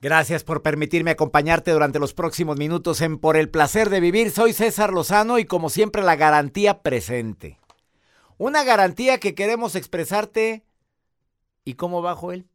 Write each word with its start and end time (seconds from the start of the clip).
Gracias 0.00 0.44
por 0.44 0.62
permitirme 0.62 1.10
acompañarte 1.10 1.72
durante 1.72 1.98
los 1.98 2.14
próximos 2.14 2.56
minutos 2.56 3.00
en 3.00 3.18
Por 3.18 3.36
el 3.36 3.50
placer 3.50 3.90
de 3.90 3.98
vivir. 3.98 4.30
Soy 4.30 4.52
César 4.52 4.92
Lozano 4.92 5.40
y 5.40 5.44
como 5.44 5.70
siempre 5.70 6.02
la 6.02 6.14
garantía 6.14 6.82
presente. 6.82 7.58
Una 8.36 8.62
garantía 8.62 9.18
que 9.18 9.34
queremos 9.34 9.74
expresarte. 9.74 10.64
¿Y 11.64 11.74
cómo 11.74 12.00
bajo 12.00 12.30
él? 12.30 12.46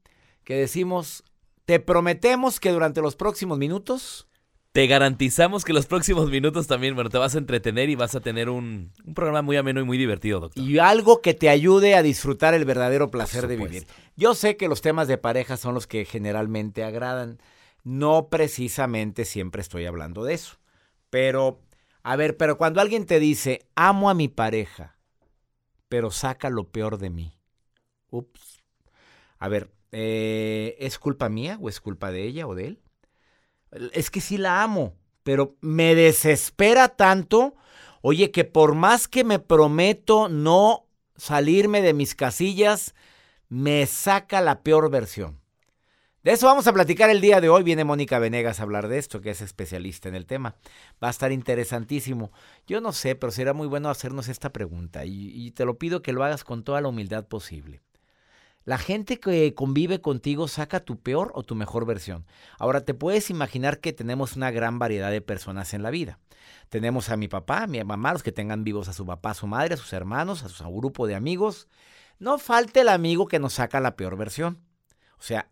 Que 0.45 0.55
decimos, 0.55 1.25
te 1.65 1.81
prometemos 1.81 2.61
que 2.61 2.71
durante 2.71 3.01
los 3.01 3.17
próximos 3.17 3.57
minutos 3.57 4.30
te 4.73 4.87
garantizamos 4.87 5.63
que 5.63 5.71
los 5.71 5.85
próximos 5.85 6.31
minutos 6.31 6.65
también, 6.65 6.95
bueno, 6.95 7.11
te 7.11 7.19
vas 7.19 7.35
a 7.35 7.37
entretener 7.37 7.91
y 7.91 7.95
vas 7.95 8.15
a 8.15 8.21
tener 8.21 8.49
un, 8.49 8.91
programa 9.13 9.43
muy 9.43 9.55
ameno 9.55 9.79
y 9.79 9.83
muy 9.83 9.99
divertido, 9.99 10.39
doctor. 10.39 10.63
Y 10.63 10.79
algo 10.79 11.21
que 11.21 11.35
te 11.35 11.49
ayude 11.49 11.93
a 11.93 12.01
disfrutar 12.01 12.55
el 12.55 12.65
verdadero 12.65 13.11
placer 13.11 13.47
de 13.47 13.55
vivir. 13.55 13.86
Yo 14.15 14.33
sé 14.33 14.57
que 14.57 14.67
los 14.67 14.81
temas 14.81 15.07
de 15.07 15.19
pareja 15.19 15.57
son 15.57 15.75
los 15.75 15.86
que 15.86 16.05
generalmente 16.05 16.83
agradan. 16.83 17.39
No 17.83 18.29
precisamente 18.29 19.25
siempre 19.25 19.61
estoy 19.61 19.86
hablando 19.86 20.23
de 20.23 20.33
eso. 20.33 20.57
Pero, 21.11 21.61
a 22.01 22.15
ver, 22.15 22.36
pero 22.36 22.57
cuando 22.57 22.81
alguien 22.81 23.05
te 23.05 23.19
dice, 23.19 23.67
amo 23.75 24.09
a 24.09 24.15
mi 24.15 24.28
pareja, 24.28 24.97
pero 25.87 26.09
saca 26.09 26.50
lo 26.50 26.71
peor 26.71 26.97
de 26.97 27.11
mí. 27.11 27.37
Ups. 28.09 28.64
A 29.37 29.50
ver, 29.50 29.69
eh, 29.92 30.75
¿es 30.79 30.97
culpa 30.97 31.29
mía 31.29 31.59
o 31.61 31.69
es 31.69 31.79
culpa 31.79 32.11
de 32.11 32.23
ella 32.23 32.47
o 32.47 32.55
de 32.55 32.66
él? 32.66 32.83
Es 33.94 34.09
que 34.09 34.22
sí 34.22 34.38
la 34.38 34.63
amo, 34.63 34.95
pero 35.23 35.55
me 35.61 35.95
desespera 35.95 36.89
tanto, 36.89 37.55
oye, 38.02 38.31
que 38.31 38.44
por 38.44 38.75
más 38.75 39.08
que 39.08 39.23
me 39.23 39.39
prometo 39.39 40.30
no 40.30 40.88
salirme 41.16 41.81
de 41.81 41.94
mis 41.94 42.16
casillas, 42.16 42.94
me 43.50 43.86
saca 43.86 44.41
la 44.41 44.61
peor 44.61 44.89
versión. 44.89 45.39
De 46.23 46.31
eso 46.31 46.47
vamos 46.47 46.67
a 46.67 46.73
platicar 46.73 47.09
el 47.09 47.19
día 47.19 47.41
de 47.41 47.50
hoy. 47.50 47.64
Viene 47.64 47.83
Mónica 47.83 48.17
Venegas 48.17 48.59
a 48.59 48.64
hablar 48.64 48.88
de 48.88 48.97
esto, 48.97 49.19
que 49.19 49.31
es 49.31 49.41
especialista 49.41 50.08
en 50.08 50.16
el 50.16 50.25
tema. 50.25 50.55
Va 51.03 51.09
a 51.09 51.11
estar 51.11 51.33
interesantísimo. 51.33 52.31
Yo 52.66 52.80
no 52.80 52.94
sé, 52.94 53.16
pero 53.16 53.30
será 53.31 53.52
muy 53.52 53.67
bueno 53.67 53.89
hacernos 53.89 54.30
esta 54.30 54.53
pregunta 54.53 55.03
y, 55.03 55.31
y 55.36 55.52
te 55.52 55.66
lo 55.66 55.78
pido 55.78 56.02
que 56.02 56.14
lo 56.14 56.23
hagas 56.23 56.45
con 56.45 56.64
toda 56.64 56.80
la 56.80 56.88
humildad 56.88 57.28
posible. 57.28 57.81
La 58.66 58.78
gente 58.78 59.19
que 59.19 59.53
convive 59.53 60.00
contigo 60.00 60.47
saca 60.47 60.80
tu 60.80 61.00
peor 61.00 61.31
o 61.36 61.44
tu 61.44 61.53
mejor 61.53 61.86
versión. 61.86 62.25
Ahora 62.58 62.86
te 62.86 62.94
puedes 62.94 63.30
imaginar 63.30 63.80
que 63.80 63.92
tenemos 63.92 64.38
una 64.38 64.52
gran 64.52 64.80
variedad 64.80 65.11
de 65.11 65.22
personas 65.22 65.73
en 65.73 65.83
la 65.83 65.89
vida. 65.89 66.20
Tenemos 66.70 67.09
a 67.09 67.17
mi 67.17 67.28
papá, 67.28 67.64
a 67.64 67.67
mi 67.67 67.83
mamá, 67.83 68.14
los 68.14 68.23
que 68.23 68.31
tengan 68.31 68.64
vivos 68.64 68.88
a 68.88 68.94
su 68.94 69.05
papá, 69.05 69.31
a 69.31 69.36
su 69.36 69.47
madre, 69.47 69.73
a 69.73 69.78
sus 69.78 69.92
hermanos, 69.92 70.44
a 70.44 70.50
su 70.50 70.64
grupo 70.72 71.08
de 71.08 71.16
amigos. 71.16 71.67
No 72.20 72.38
falte 72.38 72.81
el 72.81 72.89
amigo 72.89 73.28
que 73.28 73.39
nos 73.39 73.53
saca 73.53 73.81
la 73.81 73.97
peor 73.97 74.16
versión. 74.16 74.61
O 75.17 75.22
sea, 75.22 75.50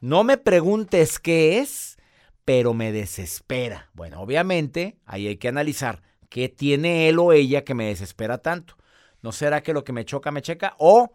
no 0.00 0.24
me 0.24 0.38
preguntes 0.38 1.18
qué 1.18 1.58
es, 1.58 1.98
pero 2.46 2.72
me 2.72 2.92
desespera. 2.92 3.90
Bueno, 3.92 4.20
obviamente, 4.20 4.98
ahí 5.04 5.28
hay 5.28 5.36
que 5.36 5.48
analizar 5.48 6.02
qué 6.30 6.48
tiene 6.48 7.08
él 7.08 7.18
o 7.18 7.32
ella 7.32 7.62
que 7.62 7.74
me 7.74 7.86
desespera 7.86 8.38
tanto. 8.38 8.76
¿No 9.22 9.32
será 9.32 9.62
que 9.62 9.72
lo 9.72 9.84
que 9.84 9.92
me 9.92 10.04
choca 10.04 10.30
me 10.30 10.42
checa? 10.42 10.74
O 10.78 11.12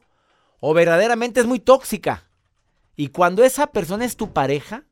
o 0.60 0.74
verdaderamente 0.74 1.40
es 1.40 1.46
muy 1.46 1.60
tóxica. 1.60 2.30
Y 2.96 3.10
cuando 3.10 3.44
esa 3.44 3.68
persona 3.68 4.06
es 4.06 4.18
tu 4.18 4.34
pareja, 4.34 4.86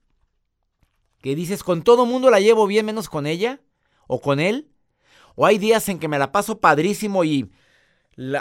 que 1.22 1.36
dices, 1.36 1.64
con 1.64 1.82
todo 1.82 2.06
mundo 2.06 2.30
la 2.30 2.40
llevo 2.40 2.68
bien 2.68 2.86
menos 2.86 3.10
con 3.10 3.28
ella 3.28 3.62
o 4.08 4.22
con 4.22 4.40
él, 4.40 4.72
o 5.36 5.46
hay 5.46 5.58
días 5.58 5.90
en 5.90 6.00
que 6.00 6.08
me 6.08 6.20
la 6.20 6.32
paso 6.32 6.60
padrísimo 6.60 7.24
y 7.24 7.52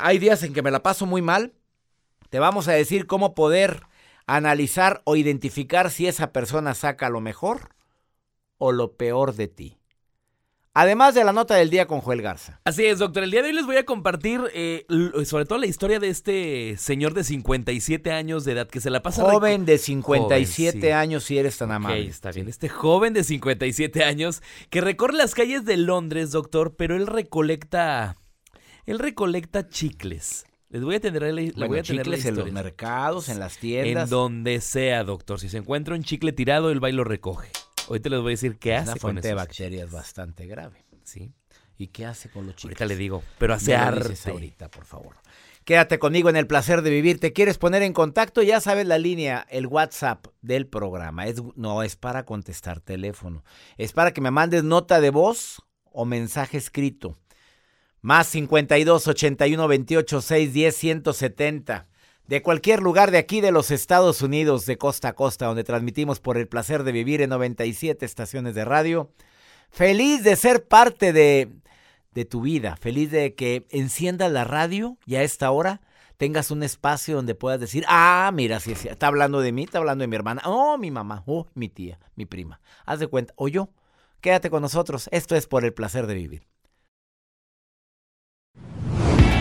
hay 0.01 0.19
días 0.19 0.43
en 0.43 0.55
que 0.55 0.63
me 0.63 0.71
la 0.71 0.83
paso 0.83 1.07
muy 1.07 1.23
mal, 1.23 1.55
te 2.31 2.39
vamos 2.39 2.69
a 2.69 2.73
decir 2.73 3.07
cómo 3.07 3.35
poder 3.35 3.83
analizar 4.27 5.03
o 5.05 5.17
identificar 5.17 5.91
si 5.91 6.07
esa 6.07 6.33
persona 6.33 6.75
saca 6.75 7.09
lo 7.09 7.21
mejor 7.21 7.75
o 8.59 8.73
lo 8.73 8.97
peor 8.97 9.35
de 9.35 9.49
ti. 9.49 9.76
Además 10.79 11.15
de 11.15 11.25
la 11.25 11.33
nota 11.33 11.55
del 11.55 11.71
día 11.71 11.87
con 11.87 12.03
Joel 12.03 12.21
Garza. 12.21 12.61
Así 12.65 12.85
es, 12.85 12.99
doctor. 12.99 13.25
El 13.25 13.31
día 13.31 13.41
de 13.41 13.49
hoy 13.49 13.55
les 13.55 13.65
voy 13.65 13.79
a 13.79 13.87
compartir 13.87 14.43
eh, 14.53 14.85
sobre 15.25 15.47
todo 15.47 15.57
la 15.59 15.64
historia 15.64 15.98
de 15.98 16.11
este 16.11 16.77
señor 16.77 17.14
de 17.14 17.25
57 17.25 18.13
años 18.13 18.45
de 18.45 18.53
edad 18.53 18.69
que 18.69 18.83
se 18.83 18.91
la 18.91 19.01
pasa... 19.01 19.23
Joven 19.23 19.65
de 19.65 19.79
57 19.79 20.92
años, 20.92 21.25
si 21.25 21.39
eres 21.39 21.57
tan 21.57 21.73
amable. 21.73 22.01
Okay, 22.01 22.11
está 22.11 22.31
bien. 22.31 22.47
Este 22.47 22.69
joven 22.69 23.15
de 23.15 23.25
57 23.25 24.05
años 24.05 24.42
que 24.69 24.83
recorre 24.83 25.15
las 25.15 25.35
calles 25.35 25.65
de 25.65 25.79
Londres, 25.79 26.31
doctor, 26.31 26.77
pero 26.77 26.95
él 26.95 27.07
recolecta... 27.07 28.19
Él 28.85 28.98
recolecta 28.98 29.70
chicles. 29.70 30.45
Les 30.69 30.85
voy 30.85 30.97
a 30.97 31.01
tener 31.01 31.23
la, 31.23 31.67
voy 31.69 31.79
a 31.79 31.83
tener 31.85 32.07
en 32.07 32.35
los 32.35 32.53
mercados, 32.53 33.31
en 33.31 33.39
las 33.39 33.57
tiendas. 33.57 34.05
En 34.05 34.11
donde 34.11 34.61
sea, 34.61 35.05
doctor. 35.05 35.41
Si 35.41 35.48
se 35.48 35.57
encuentra 35.57 35.95
un 35.95 36.03
chicle 36.03 36.33
tirado, 36.33 36.70
el 36.70 36.81
baile 36.81 36.98
lo 36.98 37.05
recoge. 37.05 37.48
Hoy 37.89 38.01
te 38.01 38.11
les 38.11 38.20
voy 38.20 38.30
a 38.30 38.33
decir 38.33 38.58
qué 38.58 38.74
hace 38.74 38.92
una 38.92 38.97
fuente 38.97 39.29
de 39.29 39.35
bacterias 39.35 39.91
bastante 39.91 40.47
grave. 40.47 40.85
Sí. 41.05 41.33
¿Y 41.79 41.89
qué 41.89 42.07
hace 42.07 42.29
con 42.30 42.47
los 42.47 42.57
chicos? 42.57 42.70
Ahorita 42.70 42.86
le 42.86 42.97
digo, 42.97 43.23
pero 43.39 43.55
hace 43.55 43.77
arte. 43.77 44.14
ahorita, 44.30 44.69
por 44.70 44.85
favor. 44.85 45.17
Quédate 45.64 45.98
conmigo 45.98 46.29
en 46.30 46.36
el 46.36 46.47
placer 46.47 46.83
de 46.83 46.91
vivir. 46.91 47.20
¿Te 47.20 47.33
quieres 47.33 47.58
poner 47.58 47.83
en 47.83 47.92
contacto? 47.92 48.42
Ya 48.42 48.61
sabes 48.61 48.86
la 48.86 48.98
línea, 48.98 49.47
el 49.51 49.67
WhatsApp 49.67 50.27
del 50.41 50.67
programa. 50.67 51.27
Es, 51.27 51.42
no 51.55 51.83
es 51.83 51.97
para 51.97 52.24
contestar 52.24 52.80
teléfono. 52.80 53.45
Es 53.77 53.92
para 53.92 54.13
que 54.13 54.20
me 54.20 54.30
mandes 54.30 54.64
nota 54.64 55.01
de 55.01 55.11
voz 55.11 55.63
o 55.92 56.05
mensaje 56.05 56.57
escrito. 56.57 57.18
Más 58.01 58.27
52 58.29 59.08
81 59.08 59.68
28 59.68 60.20
6 60.20 60.53
10 60.53 60.77
170 60.77 61.89
de 62.27 62.42
cualquier 62.42 62.81
lugar 62.83 63.11
de 63.11 63.19
aquí 63.19 63.41
de 63.41 63.53
los 63.53 63.70
Estados 63.70 64.23
Unidos, 64.23 64.67
de 64.67 64.79
costa 64.79 65.09
a 65.09 65.13
costa, 65.14 65.47
donde 65.47 65.64
transmitimos 65.64 66.20
por 66.20 66.37
el 66.37 66.48
placer 66.48 66.83
de 66.83 66.92
vivir 66.92 67.23
en 67.23 67.31
97 67.31 68.05
estaciones 68.05 68.55
de 68.55 68.64
radio. 68.64 69.11
Feliz 69.70 70.25
de 70.25 70.36
ser 70.36 70.67
parte 70.67 71.13
de, 71.13 71.53
de 72.13 72.25
tu 72.25 72.41
vida, 72.41 72.77
feliz 72.77 73.11
de 73.11 73.35
que 73.35 73.67
enciendas 73.70 74.33
la 74.33 74.45
radio 74.45 74.98
y 75.07 75.17
a 75.17 75.23
esta 75.23 75.51
hora 75.51 75.81
tengas 76.17 76.51
un 76.51 76.63
espacio 76.63 77.17
donde 77.17 77.35
puedas 77.35 77.61
decir, 77.61 77.85
ah, 77.89 78.31
mira, 78.33 78.59
sí, 78.59 78.73
está 78.73 79.07
hablando 79.09 79.41
de 79.41 79.53
mí, 79.53 79.65
está 79.65 79.79
hablando 79.79 80.03
de 80.03 80.09
mi 80.09 80.17
hermana, 80.17 80.42
oh, 80.47 80.79
mi 80.79 80.91
mamá, 80.91 81.23
oh, 81.27 81.47
mi 81.55 81.69
tía, 81.69 82.01
mi 82.15 82.25
prima. 82.25 82.61
Haz 82.86 83.01
de 83.01 83.07
cuenta, 83.07 83.35
o 83.36 83.48
yo, 83.48 83.69
quédate 84.20 84.51
con 84.51 84.63
nosotros, 84.63 85.09
esto 85.13 85.36
es 85.36 85.47
por 85.47 85.65
el 85.65 85.75
placer 85.75 86.07
de 86.07 86.15
vivir 86.15 86.55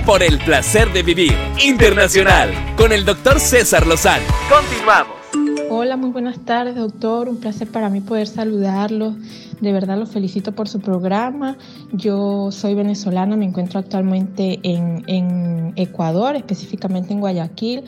por 0.06 0.22
el 0.22 0.38
placer 0.40 0.94
de 0.94 1.02
vivir 1.02 1.34
internacional 1.64 2.52
con 2.78 2.92
el 2.92 3.06
doctor 3.06 3.40
César 3.40 3.88
Lozano. 3.88 4.24
Continuamos. 4.50 5.16
Hola, 5.70 5.98
muy 5.98 6.12
buenas 6.12 6.38
tardes, 6.46 6.76
doctor. 6.76 7.28
Un 7.28 7.38
placer 7.38 7.68
para 7.68 7.90
mí 7.90 8.02
poder 8.02 8.28
saludarlos. 8.28 9.16
De 9.62 9.74
verdad 9.74 9.98
los 9.98 10.12
felicito 10.12 10.52
por 10.52 10.68
su 10.68 10.80
programa. 10.80 11.58
Yo 11.92 12.52
soy 12.52 12.76
venezolana, 12.76 13.36
me 13.36 13.46
encuentro 13.46 13.80
actualmente 13.80 14.60
en, 14.62 15.04
en 15.08 15.74
Ecuador, 15.76 16.36
específicamente 16.36 17.14
en 17.14 17.20
Guayaquil. 17.20 17.84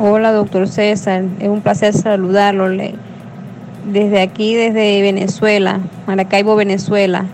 Hola, 0.00 0.32
doctor 0.32 0.66
César. 0.66 1.24
Es 1.40 1.48
un 1.48 1.60
placer 1.60 1.92
saludarlo. 1.92 2.68
Desde 3.86 4.22
aquí, 4.22 4.54
desde 4.54 5.02
Venezuela, 5.02 5.80
Maracaibo, 6.06 6.56
Venezuela. 6.56 7.26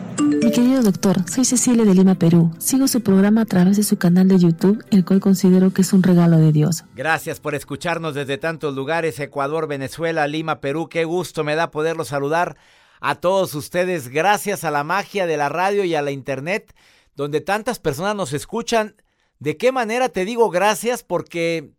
Mi 0.42 0.50
querido 0.50 0.82
doctor, 0.82 1.28
soy 1.28 1.44
Cecilia 1.44 1.84
de 1.84 1.94
Lima, 1.94 2.16
Perú. 2.16 2.50
Sigo 2.58 2.88
su 2.88 3.02
programa 3.02 3.42
a 3.42 3.44
través 3.44 3.76
de 3.76 3.82
su 3.82 3.98
canal 3.98 4.26
de 4.26 4.38
YouTube, 4.38 4.84
el 4.90 5.04
cual 5.04 5.20
considero 5.20 5.72
que 5.72 5.82
es 5.82 5.92
un 5.92 6.02
regalo 6.02 6.38
de 6.38 6.50
Dios. 6.50 6.84
Gracias 6.96 7.40
por 7.40 7.54
escucharnos 7.54 8.14
desde 8.14 8.38
tantos 8.38 8.74
lugares, 8.74 9.20
Ecuador, 9.20 9.68
Venezuela, 9.68 10.26
Lima, 10.26 10.60
Perú. 10.60 10.88
Qué 10.88 11.04
gusto 11.04 11.44
me 11.44 11.54
da 11.54 11.70
poderlo 11.70 12.04
saludar 12.04 12.56
a 13.00 13.14
todos 13.14 13.54
ustedes 13.54 14.08
gracias 14.08 14.64
a 14.64 14.70
la 14.70 14.82
magia 14.82 15.26
de 15.26 15.36
la 15.36 15.48
radio 15.48 15.84
y 15.84 15.94
a 15.94 16.02
la 16.02 16.10
internet, 16.10 16.74
donde 17.16 17.40
tantas 17.40 17.78
personas 17.78 18.16
nos 18.16 18.32
escuchan. 18.32 18.96
¿De 19.38 19.56
qué 19.56 19.72
manera 19.72 20.08
te 20.08 20.24
digo 20.24 20.50
gracias? 20.50 21.02
Porque 21.02 21.70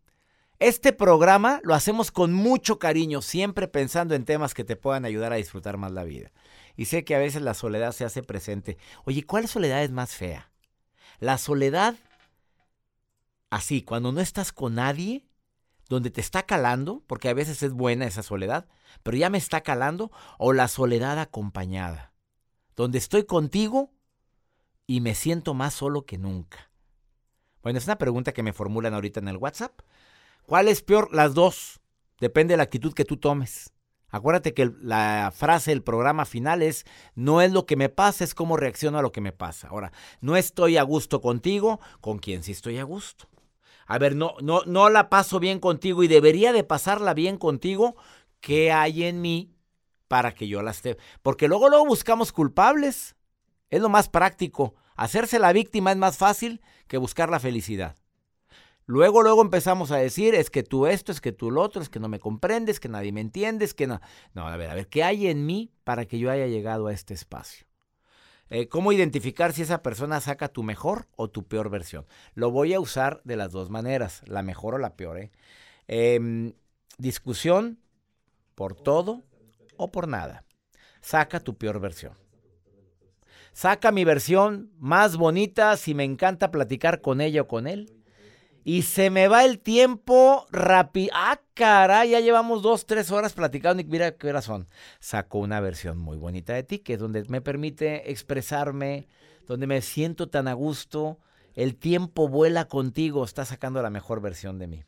este 0.62 0.94
programa 0.94 1.60
lo 1.64 1.74
hacemos 1.74 2.12
con 2.12 2.34
mucho 2.34 2.78
cariño, 2.78 3.24
siempre 3.24 3.68
pensando 3.68 4.14
en 4.14 4.26
temas 4.26 4.54
que 4.54 4.64
te 4.64 4.76
puedan 4.76 5.06
ayudar 5.06 5.34
a 5.34 5.38
disfrutar 5.38 5.78
más 5.78 5.92
la 5.92 6.04
vida. 6.04 6.32
Y 6.78 6.86
sé 6.86 7.04
que 7.04 7.16
a 7.16 7.20
veces 7.20 7.42
la 7.42 7.56
soledad 7.56 7.92
se 7.94 8.06
hace 8.06 8.22
presente. 8.22 8.78
Oye, 9.04 9.24
¿cuál 9.24 9.48
soledad 9.48 9.84
es 9.84 9.92
más 9.92 10.16
fea? 10.16 10.52
La 11.20 11.40
soledad 11.40 11.96
así, 13.50 13.82
cuando 13.82 14.12
no 14.12 14.22
estás 14.22 14.52
con 14.52 14.76
nadie, 14.76 15.26
donde 15.90 16.12
te 16.12 16.22
está 16.22 16.44
calando, 16.44 17.04
porque 17.08 17.30
a 17.30 17.34
veces 17.34 17.64
es 17.64 17.74
buena 17.74 18.06
esa 18.06 18.22
soledad, 18.22 18.68
pero 19.02 19.18
ya 19.18 19.32
me 19.32 19.40
está 19.40 19.62
calando, 19.62 20.12
o 20.38 20.54
la 20.54 20.68
soledad 20.68 21.18
acompañada, 21.20 22.14
donde 22.76 23.00
estoy 23.00 23.26
contigo 23.26 23.92
y 24.86 25.02
me 25.02 25.16
siento 25.16 25.56
más 25.56 25.74
solo 25.74 26.06
que 26.06 26.20
nunca. 26.20 26.70
Bueno, 27.64 27.80
es 27.80 27.86
una 27.86 27.98
pregunta 27.98 28.32
que 28.32 28.44
me 28.44 28.54
formulan 28.54 28.94
ahorita 28.94 29.20
en 29.20 29.28
el 29.28 29.38
WhatsApp. 29.38 29.82
¿Cuál 30.46 30.68
es 30.68 30.82
peor? 30.82 31.14
Las 31.14 31.34
dos. 31.34 31.80
Depende 32.20 32.54
de 32.54 32.58
la 32.58 32.64
actitud 32.64 32.94
que 32.94 33.06
tú 33.06 33.18
tomes. 33.18 33.72
Acuérdate 34.10 34.54
que 34.54 34.72
la 34.82 35.32
frase 35.34 35.72
del 35.72 35.84
programa 35.84 36.26
final 36.26 36.62
es, 36.62 36.86
no 37.16 37.42
es 37.42 37.52
lo 37.52 37.66
que 37.66 37.78
me 37.78 37.88
pasa, 37.88 38.26
es 38.26 38.36
cómo 38.36 38.58
reacciono 38.58 38.98
a 38.98 39.02
lo 39.02 39.14
que 39.14 39.22
me 39.22 39.32
pasa. 39.32 39.70
Ahora, 39.70 39.94
no 40.20 40.36
estoy 40.36 40.76
a 40.78 40.84
gusto 40.84 41.22
contigo, 41.22 41.80
¿con 42.02 42.20
quién 42.20 42.44
sí 42.44 42.52
estoy 42.52 42.78
a 42.78 42.84
gusto? 42.84 43.30
A 43.88 43.98
ver, 43.98 44.16
no, 44.16 44.36
no, 44.42 44.64
no 44.66 44.90
la 44.90 45.10
paso 45.10 45.40
bien 45.40 45.60
contigo 45.60 46.04
y 46.04 46.10
debería 46.10 46.52
de 46.52 46.66
pasarla 46.66 47.14
bien 47.14 47.38
contigo. 47.38 47.96
¿Qué 48.42 48.72
hay 48.72 49.04
en 49.04 49.22
mí 49.22 49.56
para 50.12 50.34
que 50.34 50.50
yo 50.50 50.62
la 50.62 50.72
esté. 50.72 50.98
Porque 51.22 51.48
luego, 51.48 51.70
luego 51.70 51.86
buscamos 51.86 52.34
culpables. 52.34 53.16
Es 53.70 53.82
lo 53.82 53.88
más 53.88 54.10
práctico. 54.10 54.76
Hacerse 54.98 55.40
la 55.40 55.54
víctima 55.54 55.94
es 55.94 55.98
más 55.98 56.18
fácil 56.18 56.60
que 56.90 56.98
buscar 56.98 57.30
la 57.30 57.40
felicidad. 57.40 57.96
Luego, 58.92 59.24
luego 59.24 59.42
empezamos 59.42 59.92
a 59.92 59.96
decir, 59.96 60.36
es 60.36 60.50
que 60.50 60.64
tú 60.64 60.86
esto, 60.86 61.14
es 61.14 61.22
que 61.22 61.32
tú 61.32 61.50
lo 61.50 61.62
otro, 61.62 61.82
es 61.82 61.88
que 61.88 62.02
no 62.02 62.10
me 62.10 62.20
comprendes, 62.20 62.82
que 62.82 62.90
nadie 62.90 63.14
me 63.14 63.22
entiende, 63.22 63.64
es 63.64 63.74
que 63.74 63.88
no. 63.88 64.02
No, 64.34 64.46
a 64.50 64.58
ver, 64.58 64.70
a 64.70 64.76
ver, 64.76 64.90
¿qué 64.90 65.02
hay 65.02 65.28
en 65.28 65.46
mí 65.46 65.72
para 65.86 66.04
que 66.04 66.20
yo 66.20 66.30
haya 66.30 66.48
llegado 66.48 66.88
a 66.88 66.92
este 66.92 67.14
espacio? 67.14 67.66
Eh, 68.50 68.68
¿Cómo 68.68 68.92
identificar 68.92 69.54
si 69.54 69.62
esa 69.62 69.82
persona 69.82 70.20
saca 70.20 70.50
tu 70.50 70.62
mejor 70.62 71.08
o 71.16 71.30
tu 71.30 71.48
peor 71.48 71.70
versión? 71.70 72.06
Lo 72.34 72.52
voy 72.52 72.74
a 72.74 72.82
usar 72.82 73.22
de 73.24 73.38
las 73.38 73.54
dos 73.54 73.70
maneras, 73.70 74.24
la 74.26 74.44
mejor 74.44 74.76
o 74.76 74.78
la 74.78 74.98
peor. 74.98 75.20
¿eh? 75.20 75.32
Em, 75.88 76.52
discusión 76.98 77.80
por 78.56 78.76
todo 78.76 79.24
o 79.78 79.90
por 79.90 80.10
nada. 80.10 80.44
Saca 81.00 81.40
tu 81.40 81.58
peor 81.58 81.80
versión. 81.80 82.18
Saca 83.54 83.94
mi 83.94 84.04
versión 84.04 84.70
más 84.80 85.16
bonita 85.16 85.78
si 85.78 85.94
me 85.94 86.04
encanta 86.04 86.52
platicar 86.52 87.00
con 87.00 87.22
ella 87.22 87.44
o 87.44 87.48
con 87.48 87.68
él 87.68 88.01
y 88.64 88.84
se 88.84 89.10
me 89.10 89.28
va 89.28 89.44
el 89.44 89.60
tiempo 89.60 90.46
rápido. 90.52 91.12
Ah, 91.16 91.40
caray, 91.54 92.12
ya 92.12 92.20
llevamos 92.20 92.62
dos, 92.62 92.86
tres 92.86 93.12
horas 93.12 93.34
platicando 93.34 93.84
mira 93.84 94.12
qué 94.12 94.30
horas 94.30 94.46
son. 94.46 94.68
Saco 95.00 95.40
una 95.40 95.60
versión 95.60 95.98
muy 95.98 96.18
bonita 96.18 96.54
de 96.54 96.64
ti, 96.64 96.80
que 96.80 96.94
es 96.94 97.00
donde 97.00 97.24
me 97.28 97.42
permite 97.42 98.12
expresarme, 98.12 99.08
donde 99.48 99.68
me 99.68 99.82
siento 99.82 100.30
tan 100.30 100.48
a 100.48 100.54
gusto. 100.54 101.20
El 101.56 101.76
tiempo 101.76 102.28
vuela 102.28 102.66
contigo, 102.66 103.24
está 103.24 103.46
sacando 103.46 103.82
la 103.82 103.90
mejor 103.90 104.22
versión 104.22 104.60
de 104.60 104.68
mí. 104.68 104.84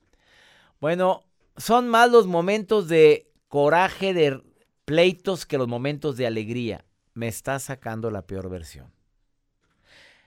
Bueno, 0.80 1.24
son 1.58 1.88
más 1.90 2.12
los 2.12 2.28
momentos 2.28 2.88
de 2.88 3.32
coraje, 3.48 4.14
de 4.14 4.42
pleitos, 4.86 5.46
que 5.46 5.58
los 5.58 5.68
momentos 5.68 6.16
de 6.16 6.28
alegría. 6.28 6.86
Me 7.16 7.28
está 7.28 7.60
sacando 7.60 8.10
la 8.12 8.24
peor 8.24 8.50
versión. 8.50 8.92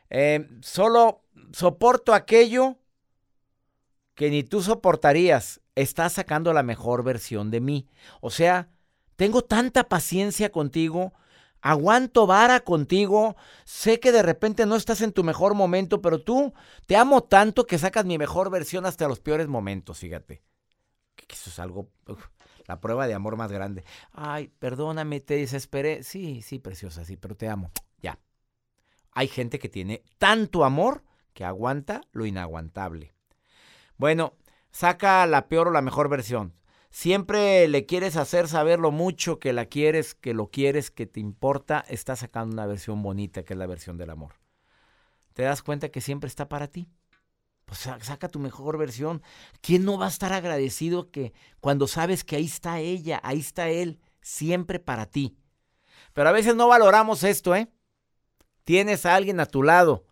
Eh, 0.08 0.48
solo 0.62 1.22
soporto 1.52 2.14
aquello 2.14 2.76
que 4.17 4.31
ni 4.31 4.43
tú 4.43 4.63
soportarías, 4.63 5.61
estás 5.77 6.15
sacando 6.15 6.53
la 6.53 6.65
mejor 6.65 7.05
versión 7.05 7.51
de 7.53 7.61
mí. 7.61 7.87
O 8.21 8.31
sea, 8.31 8.71
tengo 9.15 9.43
tanta 9.43 9.85
paciencia 9.85 10.51
contigo, 10.51 11.13
aguanto 11.61 12.27
vara 12.27 12.61
contigo, 12.61 13.37
sé 13.65 14.01
que 14.01 14.13
de 14.13 14.23
repente 14.23 14.65
no 14.67 14.75
estás 14.75 15.03
en 15.03 15.13
tu 15.13 15.23
mejor 15.23 15.55
momento, 15.55 16.01
pero 16.01 16.23
tú 16.23 16.55
te 16.87 16.97
amo 16.97 17.25
tanto 17.25 17.67
que 17.67 17.79
sacas 17.79 18.07
mi 18.07 18.17
mejor 18.17 18.51
versión 18.51 18.87
hasta 18.87 19.07
los 19.07 19.21
peores 19.21 19.49
momentos, 19.49 19.99
fíjate. 19.99 20.43
Eso 21.29 21.51
es 21.51 21.59
algo, 21.59 21.91
la 22.67 22.81
prueba 22.81 23.07
de 23.07 23.15
amor 23.15 23.37
más 23.37 23.53
grande. 23.53 23.85
Ay, 24.13 24.49
perdóname, 24.59 25.21
te 25.21 25.37
desesperé. 25.37 26.03
Sí, 26.03 26.41
sí, 26.41 26.59
preciosa, 26.59 27.05
sí, 27.05 27.17
pero 27.17 27.37
te 27.37 27.49
amo. 27.49 27.71
Ya. 28.01 28.19
Hay 29.13 29.29
gente 29.29 29.59
que 29.59 29.69
tiene 29.69 30.03
tanto 30.17 30.65
amor 30.65 31.05
que 31.35 31.45
aguanta 31.45 32.01
lo 32.13 32.25
inaguantable. 32.25 33.16
Bueno, 33.98 34.34
saca 34.70 35.26
la 35.26 35.48
peor 35.48 35.69
o 35.69 35.70
la 35.70 35.82
mejor 35.82 36.08
versión. 36.08 36.54
Siempre 36.90 37.69
le 37.69 37.84
quieres 37.84 38.16
hacer 38.16 38.48
saber 38.48 38.78
lo 38.78 38.90
mucho 38.90 39.38
que 39.38 39.52
la 39.52 39.66
quieres, 39.66 40.14
que 40.14 40.32
lo 40.32 40.50
quieres, 40.50 40.90
que 40.90 41.06
te 41.06 41.20
importa, 41.20 41.84
está 41.88 42.16
sacando 42.16 42.54
una 42.54 42.66
versión 42.66 43.02
bonita, 43.02 43.43
que 43.43 43.52
es 43.52 43.58
la 43.58 43.66
versión 43.66 43.98
del 43.98 44.10
amor. 44.10 44.34
¿Te 45.34 45.43
das 45.43 45.62
cuenta 45.62 45.90
que 45.90 46.00
siempre 46.00 46.28
está 46.28 46.48
para 46.48 46.69
ti? 46.69 46.88
Pues 47.66 47.81
saca 47.81 48.28
tu 48.28 48.38
mejor 48.38 48.78
versión. 48.78 49.22
¿Quién 49.60 49.84
no 49.84 49.98
va 49.98 50.06
a 50.06 50.08
estar 50.08 50.32
agradecido 50.32 51.10
que 51.10 51.34
cuando 51.60 51.87
sabes 51.87 52.25
que 52.25 52.37
ahí 52.37 52.46
está 52.46 52.81
ella, 52.81 53.20
ahí 53.22 53.40
está 53.40 53.69
él, 53.69 54.00
siempre 54.22 54.78
para 54.78 55.06
ti? 55.06 55.37
Pero 56.12 56.28
a 56.28 56.32
veces 56.32 56.54
no 56.54 56.69
valoramos 56.69 57.25
esto, 57.25 57.54
¿eh? 57.54 57.69
Tienes 58.64 59.04
a 59.04 59.14
alguien 59.14 59.40
a 59.40 59.46
tu 59.46 59.62
lado 59.62 60.06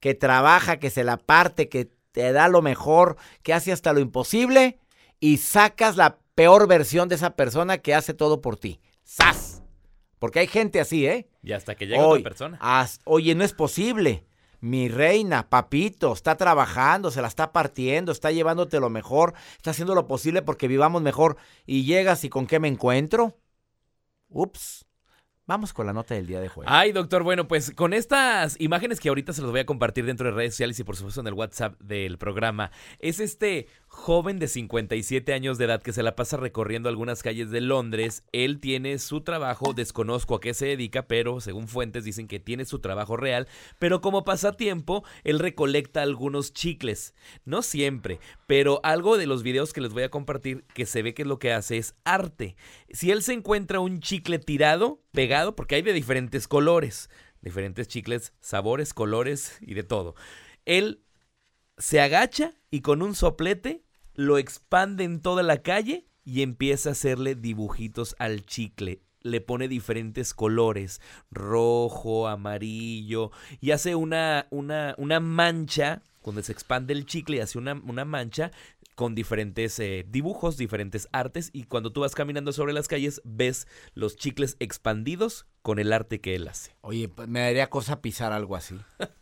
que 0.00 0.14
trabaja, 0.14 0.78
que 0.78 0.90
se 0.90 1.04
la 1.04 1.18
parte, 1.18 1.68
que 1.68 1.92
te 2.12 2.32
da 2.32 2.48
lo 2.48 2.62
mejor, 2.62 3.16
que 3.42 3.52
hace 3.52 3.72
hasta 3.72 3.92
lo 3.92 4.00
imposible 4.00 4.78
y 5.18 5.38
sacas 5.38 5.96
la 5.96 6.18
peor 6.34 6.68
versión 6.68 7.08
de 7.08 7.16
esa 7.16 7.36
persona 7.36 7.78
que 7.78 7.94
hace 7.94 8.14
todo 8.14 8.40
por 8.40 8.56
ti. 8.56 8.80
¡Sas! 9.02 9.62
Porque 10.18 10.38
hay 10.38 10.46
gente 10.46 10.80
así, 10.80 11.06
¿eh? 11.06 11.28
Y 11.42 11.52
hasta 11.52 11.74
que 11.74 11.86
llega 11.86 12.06
otra 12.06 12.22
persona. 12.22 12.58
oye, 13.04 13.34
no 13.34 13.42
es 13.42 13.52
posible. 13.52 14.24
Mi 14.60 14.88
reina, 14.88 15.48
papito, 15.48 16.12
está 16.12 16.36
trabajando, 16.36 17.10
se 17.10 17.20
la 17.20 17.26
está 17.26 17.50
partiendo, 17.52 18.12
está 18.12 18.30
llevándote 18.30 18.78
lo 18.78 18.90
mejor, 18.90 19.34
está 19.56 19.72
haciendo 19.72 19.96
lo 19.96 20.06
posible 20.06 20.40
porque 20.42 20.68
vivamos 20.68 21.02
mejor. 21.02 21.36
Y 21.66 21.84
llegas 21.84 22.22
y 22.22 22.28
con 22.28 22.46
qué 22.46 22.60
me 22.60 22.68
encuentro. 22.68 23.36
Ups. 24.28 24.86
Vamos 25.52 25.74
con 25.74 25.84
la 25.84 25.92
nota 25.92 26.14
del 26.14 26.26
día 26.26 26.40
de 26.40 26.48
jueves. 26.48 26.72
Ay, 26.74 26.92
doctor, 26.92 27.24
bueno, 27.24 27.46
pues 27.46 27.72
con 27.72 27.92
estas 27.92 28.58
imágenes 28.58 29.00
que 29.00 29.10
ahorita 29.10 29.34
se 29.34 29.42
los 29.42 29.50
voy 29.50 29.60
a 29.60 29.66
compartir 29.66 30.06
dentro 30.06 30.30
de 30.30 30.34
redes 30.34 30.54
sociales 30.54 30.80
y 30.80 30.82
por 30.82 30.96
supuesto 30.96 31.20
en 31.20 31.26
el 31.26 31.34
WhatsApp 31.34 31.78
del 31.78 32.16
programa, 32.16 32.70
es 33.00 33.20
este 33.20 33.66
joven 33.92 34.38
de 34.38 34.48
57 34.48 35.32
años 35.34 35.58
de 35.58 35.66
edad 35.66 35.82
que 35.82 35.92
se 35.92 36.02
la 36.02 36.16
pasa 36.16 36.38
recorriendo 36.38 36.88
algunas 36.88 37.22
calles 37.22 37.50
de 37.50 37.60
Londres. 37.60 38.24
Él 38.32 38.58
tiene 38.58 38.98
su 38.98 39.20
trabajo, 39.20 39.74
desconozco 39.74 40.34
a 40.34 40.40
qué 40.40 40.54
se 40.54 40.66
dedica, 40.66 41.06
pero 41.06 41.40
según 41.40 41.68
fuentes 41.68 42.02
dicen 42.02 42.26
que 42.26 42.40
tiene 42.40 42.64
su 42.64 42.80
trabajo 42.80 43.16
real, 43.16 43.46
pero 43.78 44.00
como 44.00 44.24
pasatiempo, 44.24 45.04
él 45.24 45.38
recolecta 45.38 46.02
algunos 46.02 46.52
chicles. 46.52 47.14
No 47.44 47.62
siempre, 47.62 48.18
pero 48.48 48.80
algo 48.82 49.18
de 49.18 49.26
los 49.26 49.42
videos 49.42 49.72
que 49.72 49.82
les 49.82 49.92
voy 49.92 50.02
a 50.02 50.10
compartir 50.10 50.64
que 50.74 50.86
se 50.86 51.02
ve 51.02 51.14
que 51.14 51.26
lo 51.26 51.38
que 51.38 51.52
hace 51.52 51.76
es 51.76 51.94
arte. 52.02 52.56
Si 52.90 53.10
él 53.10 53.22
se 53.22 53.34
encuentra 53.34 53.78
un 53.78 54.00
chicle 54.00 54.38
tirado, 54.38 55.00
pegado, 55.12 55.54
porque 55.54 55.76
hay 55.76 55.82
de 55.82 55.92
diferentes 55.92 56.48
colores, 56.48 57.10
diferentes 57.42 57.86
chicles, 57.86 58.32
sabores, 58.40 58.94
colores 58.94 59.58
y 59.60 59.74
de 59.74 59.84
todo. 59.84 60.16
Él 60.64 61.02
se 61.78 62.00
agacha 62.00 62.54
y 62.70 62.80
con 62.80 63.02
un 63.02 63.14
soplete 63.14 63.84
lo 64.14 64.38
expande 64.38 65.04
en 65.04 65.20
toda 65.20 65.42
la 65.42 65.62
calle 65.62 66.06
y 66.24 66.42
empieza 66.42 66.90
a 66.90 66.92
hacerle 66.92 67.34
dibujitos 67.34 68.14
al 68.18 68.44
chicle. 68.44 69.02
Le 69.20 69.40
pone 69.40 69.68
diferentes 69.68 70.34
colores, 70.34 71.00
rojo, 71.30 72.28
amarillo, 72.28 73.30
y 73.60 73.70
hace 73.70 73.94
una, 73.94 74.48
una, 74.50 74.94
una 74.98 75.20
mancha, 75.20 76.02
cuando 76.22 76.42
se 76.42 76.52
expande 76.52 76.92
el 76.92 77.06
chicle 77.06 77.36
y 77.36 77.40
hace 77.40 77.58
una, 77.58 77.74
una 77.74 78.04
mancha 78.04 78.50
con 78.96 79.14
diferentes 79.14 79.78
eh, 79.78 80.04
dibujos, 80.08 80.56
diferentes 80.56 81.08
artes, 81.12 81.50
y 81.52 81.64
cuando 81.64 81.92
tú 81.92 82.00
vas 82.00 82.14
caminando 82.14 82.52
sobre 82.52 82.72
las 82.72 82.88
calles 82.88 83.22
ves 83.24 83.68
los 83.94 84.16
chicles 84.16 84.56
expandidos 84.58 85.46
con 85.62 85.78
el 85.78 85.92
arte 85.92 86.20
que 86.20 86.34
él 86.34 86.48
hace. 86.48 86.76
Oye, 86.80 87.08
pues, 87.08 87.28
me 87.28 87.40
daría 87.40 87.70
cosa 87.70 88.02
pisar 88.02 88.32
algo 88.32 88.56
así. 88.56 88.76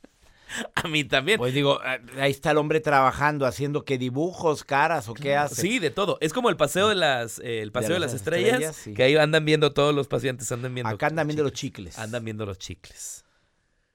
A 0.75 0.89
mí 0.89 1.05
también. 1.05 1.39
Pues 1.39 1.55
digo, 1.55 1.81
ah, 1.83 1.99
ahí 2.19 2.31
está 2.31 2.51
el 2.53 2.59
hombre 2.59 2.81
trabajando, 2.81 3.47
haciendo 3.47 3.85
que 3.85 3.99
dibujos, 3.99 4.65
caras 4.65 5.09
o 5.09 5.15
qué 5.15 5.37
hace. 5.37 5.61
Sí, 5.61 5.79
de 5.79 5.91
todo. 5.91 6.19
Es 6.21 6.33
como 6.33 6.51
el 6.51 6.57
paseo 6.57 6.89
de 6.89 6.95
las, 6.95 7.39
eh, 7.41 7.61
el 7.61 7.73
paseo 7.73 7.95
de, 7.95 8.01
las, 8.01 8.15
estrellas, 8.15 8.89
que 8.95 9.03
ahí 9.03 9.17
andan 9.17 9.45
viendo 9.45 9.73
todos 9.73 9.95
los 9.95 10.09
pacientes, 10.09 10.51
andan 10.53 10.75
viendo. 10.75 10.91
Acá 10.91 11.07
andan 11.07 11.27
viendo 11.27 11.43
los 11.43 11.53
chicles. 11.53 11.99
Andan 11.99 12.25
viendo 12.25 12.47
los 12.47 12.59
chicles. 12.59 13.25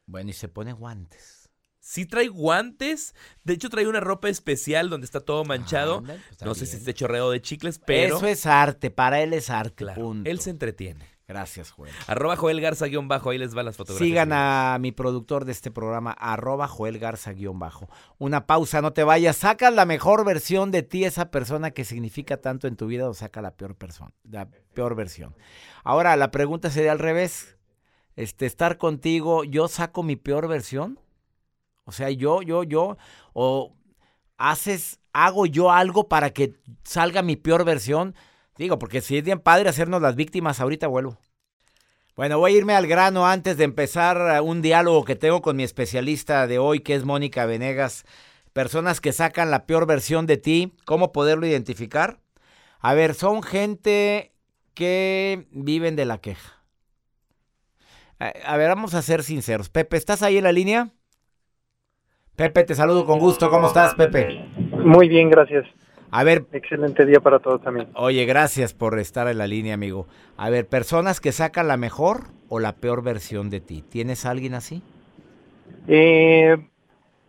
Bueno, 0.06 0.30
y 0.30 0.34
se 0.34 0.48
pone 0.48 0.74
guantes. 0.74 1.50
Sí 1.80 2.06
trae 2.06 2.28
guantes. 2.28 3.14
De 3.44 3.54
hecho, 3.54 3.70
trae 3.70 3.88
una 3.88 4.00
ropa 4.00 4.28
especial 4.28 4.90
donde 4.90 5.06
está 5.06 5.20
todo 5.20 5.46
manchado. 5.46 6.02
Pues 6.02 6.42
no 6.44 6.56
sé 6.56 6.66
si 6.66 6.78
está 6.78 6.94
chorreado 6.94 7.30
de 7.30 7.42
chicles, 7.42 7.80
pero... 7.80 8.18
Eso 8.18 8.26
es 8.26 8.46
arte, 8.48 8.90
para 8.90 9.22
él 9.22 9.34
es 9.34 9.52
arte. 9.52 9.86
Él 10.24 10.40
se 10.40 10.50
entretiene. 10.50 11.15
Gracias, 11.28 11.72
Joel. 11.72 11.92
Arroba 12.06 12.36
Joel 12.36 12.62
Garza 12.62 12.86
guion 12.86 13.08
bajo, 13.08 13.32
ahí 13.32 13.40
les 13.40 13.58
va 13.58 13.64
las 13.64 13.78
fotografías. 13.78 14.08
Sigan 14.08 14.32
a 14.32 14.78
mi 14.80 14.92
productor 14.92 15.46
de 15.46 15.54
este 15.54 15.72
programa, 15.72 16.12
arroba 16.12 16.68
Joel 16.68 17.00
Garza 17.00 17.34
guion 17.34 17.58
bajo. 17.58 17.90
Una 18.20 18.46
pausa, 18.46 18.82
no 18.82 18.94
te 18.94 19.04
vayas. 19.04 19.38
Saca 19.38 19.72
la 19.72 19.86
mejor 19.86 20.24
versión 20.24 20.70
de 20.70 20.84
ti, 20.84 21.04
esa 21.04 21.32
persona 21.32 21.72
que 21.72 21.84
significa 21.84 22.38
tanto 22.38 22.68
en 22.68 22.76
tu 22.76 22.86
vida, 22.86 23.10
o 23.10 23.14
saca 23.16 23.42
la 23.42 23.56
peor 23.56 23.76
persona, 23.76 24.12
la 24.24 24.48
peor 24.76 24.96
versión. 24.96 25.36
Ahora, 25.84 26.16
la 26.16 26.30
pregunta 26.30 26.70
sería 26.70 26.92
al 26.92 27.00
revés. 27.00 27.58
Este, 28.16 28.46
estar 28.46 28.78
contigo, 28.78 29.44
¿yo 29.44 29.68
saco 29.68 30.04
mi 30.04 30.16
peor 30.16 30.48
versión? 30.48 31.00
O 31.86 31.92
sea, 31.92 32.10
yo, 32.12 32.44
yo, 32.44 32.64
yo, 32.64 32.98
o 33.34 33.76
haces, 34.38 35.00
hago 35.12 35.46
yo 35.46 35.72
algo 35.72 36.08
para 36.08 36.30
que 36.32 36.54
salga 36.84 37.24
mi 37.24 37.36
peor 37.36 37.66
versión. 37.66 38.16
Digo, 38.58 38.80
porque 38.80 39.02
si 39.02 39.18
es 39.18 39.24
bien 39.24 39.40
padre 39.40 39.70
hacernos 39.70 40.02
las 40.02 40.16
víctimas, 40.16 40.60
ahorita 40.60 40.88
vuelvo. 40.88 41.18
Bueno, 42.16 42.40
voy 42.40 42.54
a 42.54 42.58
irme 42.58 42.74
al 42.74 42.88
grano 42.88 43.28
antes 43.28 43.58
de 43.58 43.66
empezar 43.66 44.42
un 44.42 44.62
diálogo 44.62 45.04
que 45.04 45.18
tengo 45.18 45.42
con 45.42 45.58
mi 45.58 45.64
especialista 45.64 46.48
de 46.48 46.60
hoy, 46.60 46.80
que 46.80 46.96
es 46.96 47.04
Mónica 47.04 47.46
Venegas. 47.46 48.06
Personas 48.54 49.02
que 49.02 49.12
sacan 49.12 49.52
la 49.52 49.66
peor 49.66 49.86
versión 49.86 50.26
de 50.26 50.38
ti, 50.38 50.74
¿cómo 50.86 51.12
poderlo 51.12 51.46
identificar? 51.46 52.22
A 52.80 52.94
ver, 52.94 53.16
son 53.16 53.44
gente 53.44 54.32
que 54.74 55.48
viven 55.52 55.98
de 55.98 56.06
la 56.06 56.20
queja. 56.20 56.64
A 58.20 58.56
ver, 58.56 58.70
vamos 58.70 58.94
a 58.94 59.02
ser 59.02 59.24
sinceros. 59.24 59.70
Pepe, 59.70 59.98
¿estás 59.98 60.24
ahí 60.24 60.38
en 60.38 60.46
la 60.46 60.54
línea? 60.54 60.90
Pepe, 62.38 62.64
te 62.64 62.76
saludo 62.76 63.06
con 63.06 63.20
gusto. 63.20 63.50
¿Cómo 63.50 63.68
estás, 63.68 63.94
Pepe? 63.96 64.46
Muy 64.72 65.10
bien, 65.10 65.30
gracias. 65.30 65.66
A 66.16 66.24
ver. 66.24 66.46
Excelente 66.54 67.06
día 67.06 67.20
para 67.20 67.40
todos 67.40 67.62
también. 67.62 67.90
Oye, 67.94 68.24
gracias 68.24 68.74
por 68.74 68.98
estar 69.00 69.28
en 69.28 69.38
la 69.38 69.48
línea, 69.48 69.74
amigo. 69.74 70.08
A 70.38 70.50
ver, 70.50 70.66
personas 70.66 71.20
que 71.20 71.34
sacan 71.34 71.68
la 71.68 71.76
mejor 71.76 72.28
o 72.48 72.62
la 72.62 72.78
peor 72.78 73.04
versión 73.04 73.50
de 73.50 73.60
ti. 73.60 73.84
¿Tienes 73.90 74.26
a 74.26 74.32
alguien 74.32 74.54
así? 74.54 74.82
Eh, 75.90 76.56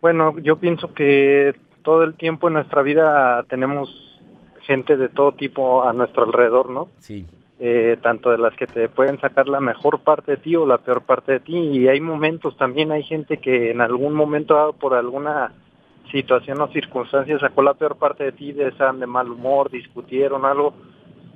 bueno, 0.00 0.38
yo 0.38 0.58
pienso 0.58 0.94
que 0.94 1.56
todo 1.82 2.04
el 2.04 2.14
tiempo 2.14 2.46
en 2.46 2.54
nuestra 2.54 2.82
vida 2.82 3.42
tenemos 3.48 4.20
gente 4.60 4.96
de 4.96 5.08
todo 5.08 5.32
tipo 5.32 5.82
a 5.82 5.92
nuestro 5.92 6.22
alrededor, 6.22 6.70
¿no? 6.70 6.88
Sí. 7.00 7.26
Eh, 7.58 7.96
tanto 8.02 8.30
de 8.30 8.38
las 8.38 8.54
que 8.54 8.68
te 8.68 8.88
pueden 8.88 9.20
sacar 9.20 9.48
la 9.48 9.58
mejor 9.58 9.98
parte 10.00 10.32
de 10.32 10.36
ti 10.36 10.54
o 10.54 10.64
la 10.64 10.78
peor 10.78 11.02
parte 11.02 11.32
de 11.32 11.40
ti. 11.40 11.56
Y 11.56 11.88
hay 11.88 12.00
momentos 12.00 12.56
también, 12.56 12.92
hay 12.92 13.02
gente 13.02 13.38
que 13.38 13.72
en 13.72 13.80
algún 13.80 14.14
momento 14.14 14.76
por 14.78 14.94
alguna 14.94 15.50
situación 16.10 16.60
o 16.60 16.68
circunstancia 16.68 17.38
sacó 17.38 17.62
la 17.62 17.74
peor 17.74 17.96
parte 17.96 18.24
de 18.24 18.32
ti, 18.32 18.52
de 18.52 18.68
estaban 18.68 19.00
de 19.00 19.06
mal 19.06 19.30
humor, 19.30 19.70
discutieron 19.70 20.44
algo, 20.44 20.74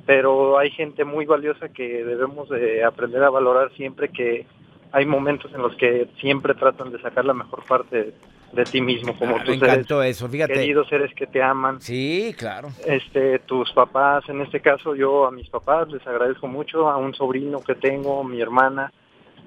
pero 0.07 0.59
hay 0.59 0.71
gente 0.71 1.05
muy 1.05 1.27
valiosa 1.27 1.69
que 1.69 2.05
debemos 2.05 2.49
de 2.49 2.85
aprender 2.85 3.23
a 3.23 3.31
valorar 3.31 3.73
siempre 3.75 4.09
que 4.09 4.47
hay 4.93 5.07
momentos 5.07 5.53
en 5.55 5.62
los 5.62 5.75
que 5.77 6.09
siempre 6.21 6.55
tratan 6.55 6.91
de 6.91 7.00
sacar 7.00 7.25
la 7.25 7.35
mejor 7.35 7.65
parte 7.65 8.12
de, 8.53 8.65
ti 8.65 8.81
mismo, 8.81 9.17
como 9.17 9.37
ah, 9.37 9.45
tus 9.45 9.59
seres, 9.59 9.87
eso, 9.89 10.29
fíjate. 10.29 10.55
queridos 10.55 10.89
seres 10.89 11.15
que 11.15 11.29
te 11.29 11.41
aman. 11.41 11.81
Sí, 11.81 12.35
claro. 12.37 12.71
Este, 12.85 13.39
tus 13.41 13.71
papás, 13.73 14.29
en 14.29 14.41
este 14.41 14.61
caso 14.61 14.97
yo 14.97 15.27
a 15.27 15.31
mis 15.31 15.49
papás 15.49 15.89
les 15.89 16.05
agradezco 16.05 16.49
mucho, 16.49 16.89
a 16.89 16.97
un 16.97 17.15
sobrino 17.15 17.61
que 17.61 17.77
tengo, 17.77 18.25
mi 18.25 18.41
hermana, 18.41 18.93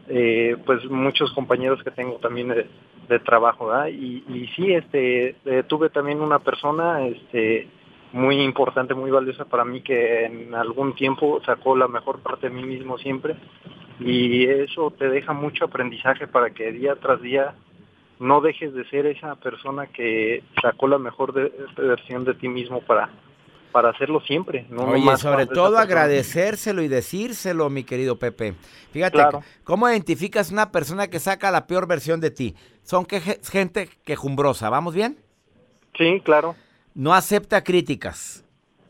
eh, 0.08 0.58
pues 0.66 0.86
muchos 0.86 1.32
compañeros 1.34 1.84
que 1.84 1.92
tengo 1.92 2.16
también 2.18 2.50
de, 2.50 3.20
trabajo. 3.20 3.72
Y, 3.88 4.24
y 4.28 4.50
sí, 4.56 4.74
este, 4.74 5.36
eh, 5.46 5.64
tuve 5.68 5.90
también 5.90 6.20
una 6.20 6.40
persona, 6.40 7.06
este, 7.06 7.68
muy 8.14 8.42
importante, 8.42 8.94
muy 8.94 9.12
valiosa 9.12 9.46
para 9.46 9.66
mí 9.66 9.82
que 9.82 10.26
en 10.26 10.54
algún 10.56 10.94
tiempo 10.94 11.42
sacó 11.46 11.76
la 11.76 11.88
mejor 11.88 12.20
parte 12.20 12.48
de 12.48 12.56
mí 12.56 12.64
mismo 12.64 12.98
siempre 12.98 13.36
y 14.00 14.46
eso 14.46 14.92
te 14.92 15.10
deja 15.10 15.34
mucho 15.34 15.66
aprendizaje 15.66 16.28
para 16.28 16.52
que 16.52 16.72
día 16.72 16.96
tras 16.96 17.22
día 17.22 17.56
no 18.20 18.40
dejes 18.42 18.74
de 18.74 18.86
ser 18.86 19.08
esa 19.08 19.36
persona 19.36 19.88
que 19.88 20.44
sacó 20.62 20.88
la 20.88 21.00
mejor 21.00 21.34
versión 21.76 22.24
de 22.24 22.36
ti 22.36 22.48
mismo 22.48 22.82
para 22.82 23.10
para 23.74 23.90
hacerlo 23.90 24.22
siempre. 24.22 24.66
No 24.70 24.86
Oye, 24.86 25.18
sobre 25.18 25.48
todo 25.48 25.78
agradecérselo 25.78 26.82
y 26.84 26.88
decírselo, 26.88 27.70
mi 27.70 27.84
querido 27.84 28.18
Pepe. 28.18 28.54
Fíjate, 28.92 29.22
¿cómo 29.66 29.90
identificas 29.90 30.52
una 30.52 30.72
persona 30.72 31.08
que 31.08 31.20
saca 31.20 31.52
la 31.52 31.68
peor 31.68 31.88
versión 31.88 32.22
de 32.22 32.32
ti? 32.32 32.56
Son 32.84 33.06
que, 33.06 33.20
gente 33.20 33.90
quejumbrosa, 34.06 34.70
¿vamos 34.70 34.94
bien? 34.94 35.18
Sí, 35.98 36.22
claro. 36.24 36.56
No 36.94 37.14
acepta 37.14 37.64
críticas. 37.64 38.46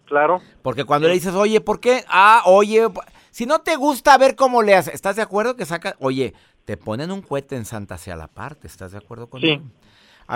Claro. 0.06 0.42
Porque 0.62 0.84
cuando 0.84 1.08
le 1.08 1.14
dices, 1.16 1.34
oye, 1.34 1.62
¿por 1.62 1.80
qué? 1.80 2.04
Ah, 2.08 2.44
oye, 2.46 2.86
si 3.32 3.46
no 3.46 3.62
te 3.62 3.78
gusta, 3.78 4.14
a 4.14 4.18
ver 4.18 4.36
cómo 4.36 4.62
le 4.62 4.76
haces. 4.76 4.94
¿Estás 4.94 5.16
de 5.16 5.22
acuerdo 5.22 5.56
que 5.56 5.66
saca? 5.66 5.96
Oye, 6.00 6.34
te 6.66 6.78
ponen 6.78 7.10
un 7.12 7.22
cohete 7.22 7.56
en 7.56 7.66
Santa 7.66 7.98
Sea 7.98 8.16
la 8.16 8.28
parte, 8.28 8.68
¿estás 8.68 8.92
de 8.92 8.98
acuerdo 8.98 9.28
con 9.28 9.42
Sí. 9.42 9.62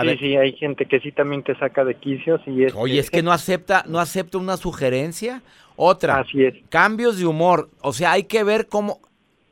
Sí, 0.02 0.16
sí, 0.18 0.36
hay 0.36 0.52
gente 0.52 0.86
que 0.86 1.00
sí 1.00 1.12
también 1.12 1.42
te 1.42 1.56
saca 1.56 1.84
de 1.84 1.94
quicios 1.94 2.40
y 2.46 2.64
es... 2.64 2.74
Oye, 2.74 2.98
es 2.98 3.10
que 3.10 3.22
no 3.22 3.32
acepta, 3.32 3.84
no 3.86 3.98
acepta 3.98 4.38
una 4.38 4.56
sugerencia. 4.56 5.42
Otra, 5.76 6.18
Así 6.18 6.44
es. 6.44 6.54
cambios 6.68 7.18
de 7.18 7.26
humor. 7.26 7.70
O 7.80 7.92
sea, 7.92 8.12
hay 8.12 8.24
que 8.24 8.42
ver 8.42 8.66
cómo, 8.66 9.00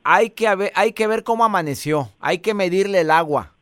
hay 0.03 0.31
que, 0.31 0.47
hay 0.73 0.91
que 0.93 1.07
ver 1.07 1.23
cómo 1.23 1.45
amaneció. 1.45 2.09
Hay 2.19 2.39
que 2.39 2.53
medirle 2.53 3.01
el 3.01 3.11
agua. 3.11 3.53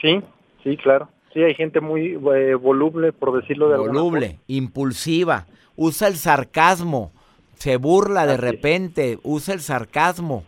Sí, 0.00 0.20
sí, 0.62 0.76
claro. 0.76 1.08
Sí, 1.32 1.42
hay 1.42 1.54
gente 1.54 1.80
muy 1.80 2.18
eh, 2.34 2.54
voluble, 2.54 3.12
por 3.12 3.38
decirlo 3.38 3.68
de 3.68 3.74
alguna 3.74 4.00
Voluble, 4.00 4.38
impulsiva, 4.46 5.46
usa 5.76 6.08
el 6.08 6.16
sarcasmo, 6.16 7.12
se 7.54 7.76
burla 7.76 8.26
de 8.26 8.38
repente, 8.38 9.18
usa 9.22 9.54
el 9.54 9.60
sarcasmo, 9.60 10.44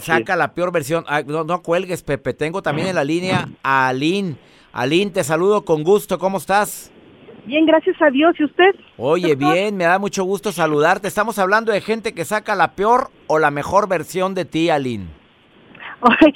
saca 0.00 0.36
la 0.36 0.54
peor 0.54 0.72
versión. 0.72 1.04
Ah, 1.08 1.22
no, 1.22 1.62
cuelgues, 1.62 2.02
Pepe, 2.02 2.34
tengo 2.34 2.62
también 2.62 2.88
en 2.88 2.94
la 2.94 3.04
línea 3.04 3.48
a 3.62 3.88
Aline. 3.88 4.36
Aline, 4.72 5.10
te 5.10 5.24
saludo 5.24 5.64
con 5.64 5.84
gusto, 5.84 6.18
¿cómo 6.18 6.38
estás? 6.38 6.90
Bien, 7.46 7.66
gracias 7.66 8.00
a 8.00 8.10
Dios. 8.10 8.34
¿Y 8.38 8.44
usted? 8.44 8.74
Oye, 8.96 9.34
bien, 9.36 9.76
me 9.76 9.84
da 9.84 9.98
mucho 9.98 10.24
gusto 10.24 10.50
saludarte. 10.52 11.08
Estamos 11.08 11.38
hablando 11.38 11.72
de 11.72 11.80
gente 11.80 12.14
que 12.14 12.24
saca 12.24 12.54
la 12.54 12.72
peor 12.72 13.10
o 13.26 13.38
la 13.38 13.50
mejor 13.50 13.88
versión 13.88 14.34
de 14.34 14.44
ti, 14.44 14.70
Aline. 14.70 15.06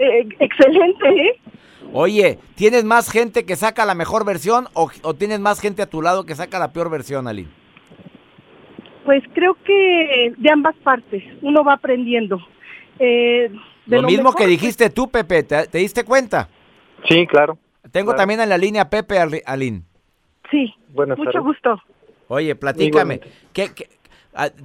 Eh, 0.00 0.28
excelente, 0.38 1.08
¿eh? 1.08 1.40
Oye, 1.92 2.38
¿tienes 2.54 2.84
más 2.84 3.10
gente 3.10 3.44
que 3.44 3.56
saca 3.56 3.84
la 3.84 3.96
mejor 3.96 4.24
versión 4.24 4.68
o, 4.74 4.90
tienes 5.14 5.40
más 5.40 5.58
gente 5.58 5.82
a 5.82 5.90
tu 5.90 6.02
lado 6.02 6.24
que 6.24 6.36
saca 6.36 6.60
la 6.60 6.72
peor 6.72 6.88
versión, 6.88 7.26
Aline? 7.26 7.48
Pues 9.08 9.24
creo 9.32 9.56
que 9.64 10.34
de 10.36 10.50
ambas 10.50 10.76
partes, 10.84 11.24
uno 11.40 11.64
va 11.64 11.72
aprendiendo. 11.72 12.46
Eh, 12.98 13.50
lo, 13.86 14.02
mismo 14.02 14.34
que 14.34 14.46
dijiste 14.46 14.90
tú, 14.90 15.08
Pepe, 15.08 15.44
¿te, 15.44 15.78
diste 15.78 16.04
cuenta? 16.04 16.50
Sí, 17.08 17.26
claro. 17.26 17.56
Tengo 17.90 18.14
también 18.14 18.40
en 18.40 18.50
la 18.50 18.58
línea 18.58 18.90
Pepe 18.90 19.18
Aline. 19.18 19.80
Sí, 20.50 20.74
mucho 20.94 21.42
gusto. 21.42 21.82
Oye, 22.26 22.54
platícame. 22.54 23.22
¿qué, 23.54 23.70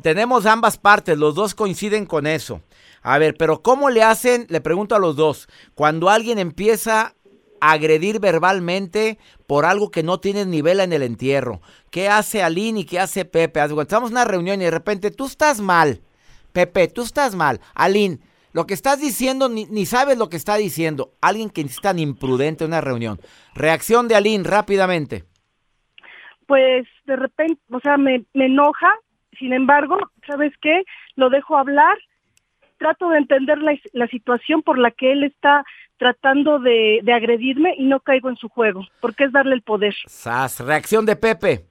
tenemos 0.02 0.46
ambas 0.46 0.78
partes, 0.78 1.18
los 1.18 1.36
dos 1.36 1.56
coinciden 1.56 2.06
con 2.06 2.28
eso. 2.28 2.60
A 3.02 3.18
ver, 3.20 3.36
pero 3.40 3.62
¿cómo 3.62 3.90
le 3.90 4.04
hacen? 4.04 4.46
Le 4.50 4.60
pregunto 4.60 4.94
a 4.94 5.00
los 5.00 5.16
dos. 5.16 5.48
Cuando 5.74 6.10
alguien 6.10 6.38
empieza 6.38 7.02
a 7.02 7.14
agredir 7.72 8.20
verbalmente 8.20 9.17
por 9.48 9.65
algo 9.65 9.89
que 9.89 10.03
no 10.03 10.20
tiene 10.20 10.46
nivel 10.46 10.82
en 10.82 10.91
el 10.91 11.01
entierro. 11.01 11.62
¿Qué 11.91 12.10
hace 12.10 12.43
Aline 12.43 12.82
y 12.82 12.86
qué 12.86 13.00
hace 13.00 13.24
Pepe? 13.24 13.62
Estamos 13.62 14.10
en 14.10 14.17
una 14.17 14.25
reunión 14.25 14.62
y 14.62 14.65
de 14.65 14.72
repente 14.72 15.12
tú 15.12 15.25
estás 15.27 15.62
mal. 15.62 16.01
Pepe, 16.51 16.89
tú 16.89 17.03
estás 17.03 17.36
mal. 17.36 17.62
Aline, 17.74 18.20
lo 18.51 18.67
que 18.67 18.74
estás 18.74 19.00
diciendo 19.00 19.48
ni, 19.48 19.86
sabes 19.86 20.17
lo 20.17 20.27
que 20.29 20.36
está 20.36 20.58
diciendo. 20.58 21.13
Alguien 21.22 21.50
que 21.50 21.62
es 21.62 21.79
tan 21.79 22.00
imprudente 22.00 22.65
en 22.65 22.72
una 22.72 22.82
reunión. 22.82 23.20
Reacción 23.55 24.10
de 24.10 24.15
Aline 24.15 24.43
rápidamente. 24.43 25.24
Pues 26.46 26.86
de 27.05 27.15
repente, 27.15 27.62
o 27.72 27.79
sea, 27.79 27.96
me, 27.98 28.25
me 28.34 28.48
enoja. 28.48 28.91
Sin 29.39 29.53
embargo, 29.53 29.98
¿sabes 30.27 30.53
qué? 30.62 30.84
Lo 31.15 31.29
dejo 31.29 31.58
hablar 31.58 31.98
trato 32.84 33.10
de 33.10 33.17
entender 33.20 33.58
la, 33.60 34.08
situación 34.08 34.62
por 34.62 34.77
la 34.77 34.91
que 34.91 35.13
él 35.13 35.24
está 35.24 35.63
tratando 35.98 36.60
de, 36.60 37.02
agredirme 37.14 37.76
y 37.78 37.86
no 37.86 38.00
caigo 38.00 38.30
en 38.30 38.36
su 38.36 38.50
juego, 38.50 38.86
porque 39.00 39.26
es 39.26 39.32
darle 39.32 39.56
el 39.56 39.62
poder. 39.62 39.96
Sas, 40.06 40.60
reacción 40.60 41.06
de 41.06 41.16
Pepe. 41.16 41.66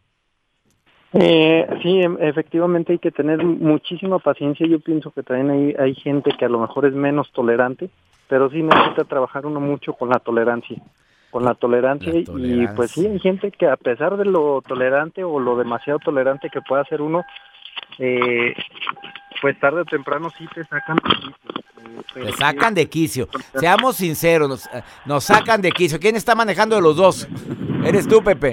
Eh, 1.14 1.66
sí, 1.82 2.00
em, 2.00 2.16
efectivamente 2.20 2.92
hay 2.92 2.98
que 2.98 3.10
tener 3.10 3.44
muchísima 3.44 4.18
paciencia. 4.18 4.66
Yo 4.66 4.80
pienso 4.80 5.10
que 5.10 5.22
también 5.22 5.50
hay, 5.50 5.74
hay 5.78 5.94
gente 5.94 6.30
que 6.38 6.46
a 6.46 6.48
lo 6.48 6.58
mejor 6.58 6.86
es 6.86 6.94
menos 6.94 7.30
tolerante, 7.32 7.90
pero 8.28 8.48
sí 8.50 8.62
necesita 8.62 9.04
trabajar 9.04 9.44
uno 9.44 9.60
mucho 9.60 9.92
con 9.92 10.08
la 10.08 10.18
tolerancia. 10.18 10.78
Con 11.30 11.44
la 11.44 11.54
tolerancia, 11.54 12.12
y 12.14 12.66
pues 12.76 12.90
sí, 12.90 13.06
hay 13.06 13.18
gente 13.18 13.50
que 13.50 13.66
a 13.66 13.76
pesar 13.76 14.18
de 14.18 14.26
lo 14.26 14.60
tolerante 14.60 15.24
o 15.24 15.40
lo 15.40 15.56
demasiado 15.56 15.98
tolerante 15.98 16.50
que 16.50 16.60
pueda 16.60 16.84
ser 16.84 17.00
uno, 17.00 17.24
eh, 17.98 18.54
pues 19.40 19.58
tarde 19.58 19.80
o 19.80 19.84
temprano 19.86 20.28
sí 20.30 20.46
te 20.54 20.62
sacan 20.64 20.96
de. 20.96 21.71
Te 22.14 22.32
sacan 22.32 22.74
de 22.74 22.88
quicio. 22.88 23.28
Seamos 23.58 23.96
sinceros, 23.96 24.66
eh, 24.72 24.82
nos, 25.06 25.24
sacan 25.24 25.62
de 25.62 25.72
quicio. 25.72 25.98
¿Quién 25.98 26.16
está 26.16 26.34
manejando 26.34 26.76
de 26.76 26.82
los 26.82 26.96
dos? 26.96 27.28
¿Eres 27.84 28.06
tú, 28.06 28.22
Pepe? 28.22 28.50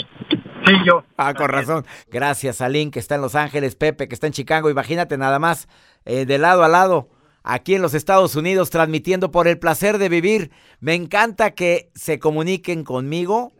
Sí, 0.66 0.74
yo. 0.86 1.04
Ah, 1.18 1.34
con 1.34 1.50
razón. 1.50 1.86
Gracias, 2.10 2.62
Aline, 2.62 2.92
que 2.92 3.00
está 3.00 3.16
en 3.16 3.22
Los 3.22 3.36
Ángeles, 3.36 3.76
Pepe, 3.76 4.08
que 4.08 4.14
está 4.14 4.28
en 4.28 4.34
Chicago. 4.34 4.70
Imagínate 4.70 5.18
nada 5.18 5.40
más, 5.40 5.68
eh, 6.06 6.26
de 6.26 6.38
lado 6.38 6.64
a 6.64 6.68
lado, 6.68 7.10
aquí 7.44 7.76
en 7.76 7.82
los 7.82 7.94
Estados 7.94 8.36
Unidos, 8.36 8.70
transmitiendo 8.70 9.32
por 9.32 9.48
el 9.48 9.58
placer 9.60 9.98
de 9.98 10.10
vivir. 10.10 10.52
Me 10.80 10.96
encanta 10.96 11.52
que 11.52 11.92
se 11.96 12.20
comuniquen 12.20 12.84
conmigo 12.84 13.54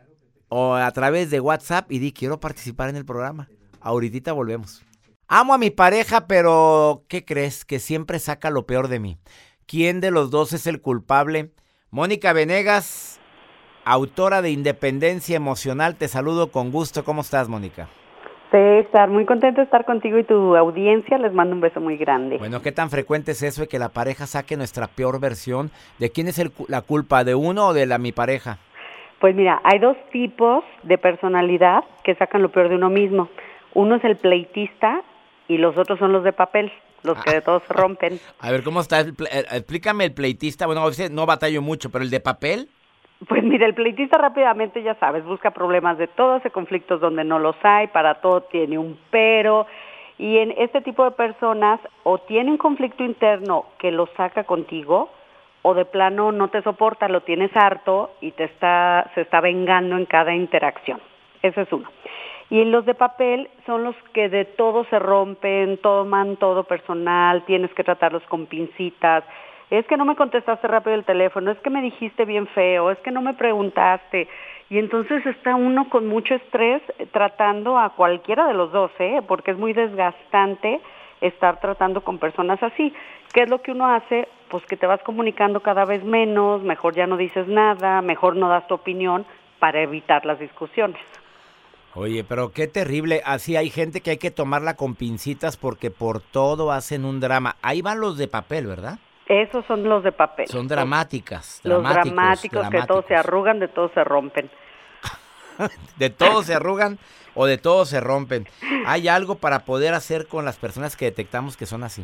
o 0.50 0.76
a 0.76 0.92
través 0.92 1.30
de 1.30 1.40
WhatsApp 1.40 1.92
y 1.92 2.00
di, 2.00 2.12
quiero 2.12 2.40
participar 2.40 2.90
en 2.90 2.96
el 2.96 3.06
programa. 3.06 3.50
Ahorita 3.82 4.34
volvemos. 4.34 4.84
Amo 5.28 5.54
a 5.54 5.60
mi 5.60 5.70
pareja, 5.70 6.26
pero 6.26 7.06
¿qué 7.08 7.24
crees? 7.24 7.64
Que 7.64 7.80
siempre 7.80 8.18
saca 8.18 8.50
lo 8.50 8.66
peor 8.66 8.88
de 8.88 9.00
mí. 9.00 9.20
¿Quién 9.70 10.02
de 10.02 10.10
los 10.10 10.32
dos 10.32 10.52
es 10.54 10.66
el 10.66 10.82
culpable? 10.82 11.52
Mónica 11.92 12.34
Venegas, 12.34 13.22
autora 13.86 14.42
de 14.42 14.50
Independencia 14.50 15.36
Emocional, 15.36 15.96
te 15.96 16.08
saludo 16.08 16.52
con 16.52 16.72
gusto. 16.72 17.04
¿Cómo 17.04 17.22
estás, 17.22 17.50
Mónica? 17.50 17.88
César, 18.50 19.10
muy 19.10 19.28
contento 19.28 19.62
de 19.62 19.66
estar 19.66 19.86
contigo 19.86 20.18
y 20.18 20.24
tu 20.24 20.56
audiencia. 20.56 21.20
Les 21.20 21.34
mando 21.34 21.54
un 21.54 21.62
beso 21.62 21.80
muy 21.80 21.98
grande. 21.98 22.40
Bueno, 22.40 22.64
¿qué 22.64 22.72
tan 22.72 22.90
frecuente 22.90 23.34
es 23.34 23.44
eso 23.44 23.62
de 23.62 23.68
que 23.68 23.78
la 23.78 23.90
pareja 23.90 24.26
saque 24.26 24.58
nuestra 24.58 24.88
peor 24.88 25.20
versión? 25.20 25.70
¿De 26.00 26.10
quién 26.10 26.28
es 26.28 26.42
la 26.68 26.82
culpa? 26.82 27.24
¿De 27.24 27.36
uno 27.36 27.68
o 27.68 27.74
de 27.76 27.86
la 27.86 28.00
mi 28.00 28.12
pareja? 28.12 28.58
Pues 29.22 29.36
mira, 29.36 29.62
hay 29.64 29.78
dos 29.78 29.98
tipos 30.12 30.64
de 30.82 30.98
personalidad 30.98 31.84
que 32.04 32.16
sacan 32.16 32.42
lo 32.42 32.50
peor 32.50 32.70
de 32.70 32.76
uno 32.76 32.90
mismo. 32.90 33.30
Uno 33.76 33.98
es 33.98 34.04
el 34.04 34.16
pleitista 34.16 35.04
y 35.48 35.60
los 35.60 35.78
otros 35.78 36.00
son 36.00 36.12
los 36.12 36.24
de 36.24 36.34
papel, 36.34 36.72
los 37.04 37.18
que 37.24 37.36
de 37.36 37.42
todos 37.42 37.68
rompen. 37.70 38.20
A 38.40 38.52
ver, 38.52 38.64
¿cómo 38.64 38.82
está? 38.82 39.02
Eh, 39.02 39.14
explícame 39.52 40.06
el 40.06 40.14
pleitista. 40.14 40.66
Bueno, 40.66 40.82
a 40.82 40.88
veces 40.88 41.12
no 41.12 41.26
batallo 41.26 41.62
mucho, 41.62 41.90
pero 41.90 42.04
el 42.04 42.10
de 42.10 42.20
papel. 42.20 42.70
Pues 43.28 43.44
mire, 43.44 43.66
el 43.66 43.74
pleitista 43.74 44.18
rápidamente, 44.18 44.82
ya 44.82 44.96
sabes, 44.96 45.26
busca 45.26 45.52
problemas 45.52 45.98
de 45.98 46.08
todo, 46.08 46.36
hace 46.36 46.52
conflictos 46.52 47.02
donde 47.02 47.26
no 47.26 47.38
los 47.38 47.56
hay, 47.64 47.88
para 47.88 48.22
todo 48.22 48.42
tiene 48.44 48.78
un 48.78 48.98
pero. 49.12 49.68
Y 50.18 50.38
en 50.38 50.52
este 50.58 50.82
tipo 50.82 51.04
de 51.04 51.12
personas 51.12 51.82
o 52.04 52.20
tiene 52.20 52.52
un 52.52 52.58
conflicto 52.58 53.04
interno 53.04 53.66
que 53.78 53.92
lo 53.92 54.08
saca 54.16 54.46
contigo, 54.46 55.10
o 55.62 55.74
de 55.74 55.86
plano 55.86 56.32
no 56.32 56.50
te 56.50 56.62
soporta, 56.62 57.08
lo 57.10 57.22
tienes 57.22 57.52
harto 57.56 58.12
y 58.22 58.32
te 58.32 58.46
está, 58.46 59.12
se 59.16 59.22
está 59.22 59.42
vengando 59.42 59.98
en 59.98 60.06
cada 60.06 60.34
interacción. 60.34 61.02
Ese 61.42 61.62
es 61.62 61.72
uno. 61.72 61.90
Y 62.50 62.66
los 62.66 62.86
de 62.86 62.96
papel 62.96 63.50
son 63.66 63.84
los 63.84 63.96
que 64.14 64.28
de 64.28 64.46
todo 64.46 64.84
se 64.86 64.98
rompen, 64.98 65.78
toman 65.78 66.36
todo 66.38 66.64
personal, 66.64 67.44
tienes 67.46 67.72
que 67.74 67.84
tratarlos 67.84 68.24
con 68.24 68.48
pincitas. 68.48 69.24
Es 69.70 69.86
que 69.86 69.98
no 69.98 70.06
me 70.06 70.16
contestaste 70.16 70.68
rápido 70.68 70.96
el 70.96 71.06
teléfono, 71.06 71.52
es 71.52 71.60
que 71.60 71.70
me 71.70 71.82
dijiste 71.82 72.26
bien 72.26 72.48
feo, 72.48 72.90
es 72.90 72.98
que 73.00 73.12
no 73.12 73.22
me 73.22 73.36
preguntaste. 73.36 74.28
Y 74.72 74.80
entonces 74.80 75.24
está 75.28 75.56
uno 75.56 75.90
con 75.90 76.08
mucho 76.08 76.34
estrés 76.34 76.82
tratando 77.12 77.78
a 77.78 77.92
cualquiera 77.92 78.48
de 78.48 78.56
los 78.56 78.72
dos, 78.72 78.92
¿eh? 78.98 79.22
porque 79.28 79.52
es 79.52 79.58
muy 79.58 79.74
desgastante 79.74 80.80
estar 81.22 81.60
tratando 81.60 82.02
con 82.02 82.18
personas 82.18 82.62
así. 82.64 82.94
¿Qué 83.32 83.44
es 83.44 83.50
lo 83.50 83.62
que 83.62 83.72
uno 83.72 83.88
hace? 83.88 84.28
Pues 84.48 84.66
que 84.66 84.78
te 84.78 84.88
vas 84.88 85.04
comunicando 85.04 85.60
cada 85.60 85.86
vez 85.86 86.04
menos, 86.04 86.64
mejor 86.64 86.96
ya 86.96 87.06
no 87.06 87.16
dices 87.18 87.48
nada, 87.48 88.02
mejor 88.02 88.36
no 88.36 88.50
das 88.50 88.68
tu 88.68 88.74
opinión 88.74 89.24
para 89.60 89.82
evitar 89.82 90.26
las 90.26 90.40
discusiones. 90.40 91.00
Oye, 91.96 92.24
pero 92.24 92.52
qué 92.52 92.68
terrible. 92.68 93.22
Así 93.26 93.56
hay 93.56 93.70
gente 93.70 94.02
que 94.02 94.12
hay 94.12 94.18
que 94.18 94.32
tomarla 94.32 94.76
con 94.76 94.96
pincitas 94.96 95.58
porque 95.58 95.90
por 95.90 96.22
todo 96.22 96.72
hacen 96.72 97.06
un 97.06 97.20
drama. 97.20 97.56
Ahí 97.62 97.82
van 97.82 98.00
los 98.00 98.18
de 98.18 98.28
papel, 98.28 98.68
¿verdad? 98.68 99.00
Esos 99.28 99.66
son 99.66 99.84
los 99.84 100.04
de 100.04 100.12
papel. 100.12 100.48
Son 100.48 100.68
dramáticas. 100.68 101.62
Los 101.64 101.84
dramáticos, 101.84 102.68
que 102.70 102.82
todos 102.84 103.06
se 103.08 103.16
arrugan, 103.16 103.60
de 103.60 103.68
todos 103.68 103.92
se 103.94 104.04
rompen. 104.04 104.50
de 105.98 106.10
todos 106.10 106.46
se 106.46 106.56
arrugan 106.56 106.98
o 107.36 107.46
de 107.46 107.58
todos 107.58 107.90
se 107.90 108.00
rompen. 108.00 108.46
¿Hay 108.86 109.08
algo 109.08 109.36
para 109.36 109.66
poder 109.66 109.94
hacer 109.94 110.28
con 110.28 110.46
las 110.46 110.58
personas 110.58 110.96
que 110.96 111.06
detectamos 111.06 111.58
que 111.58 111.66
son 111.66 111.84
así? 111.84 112.04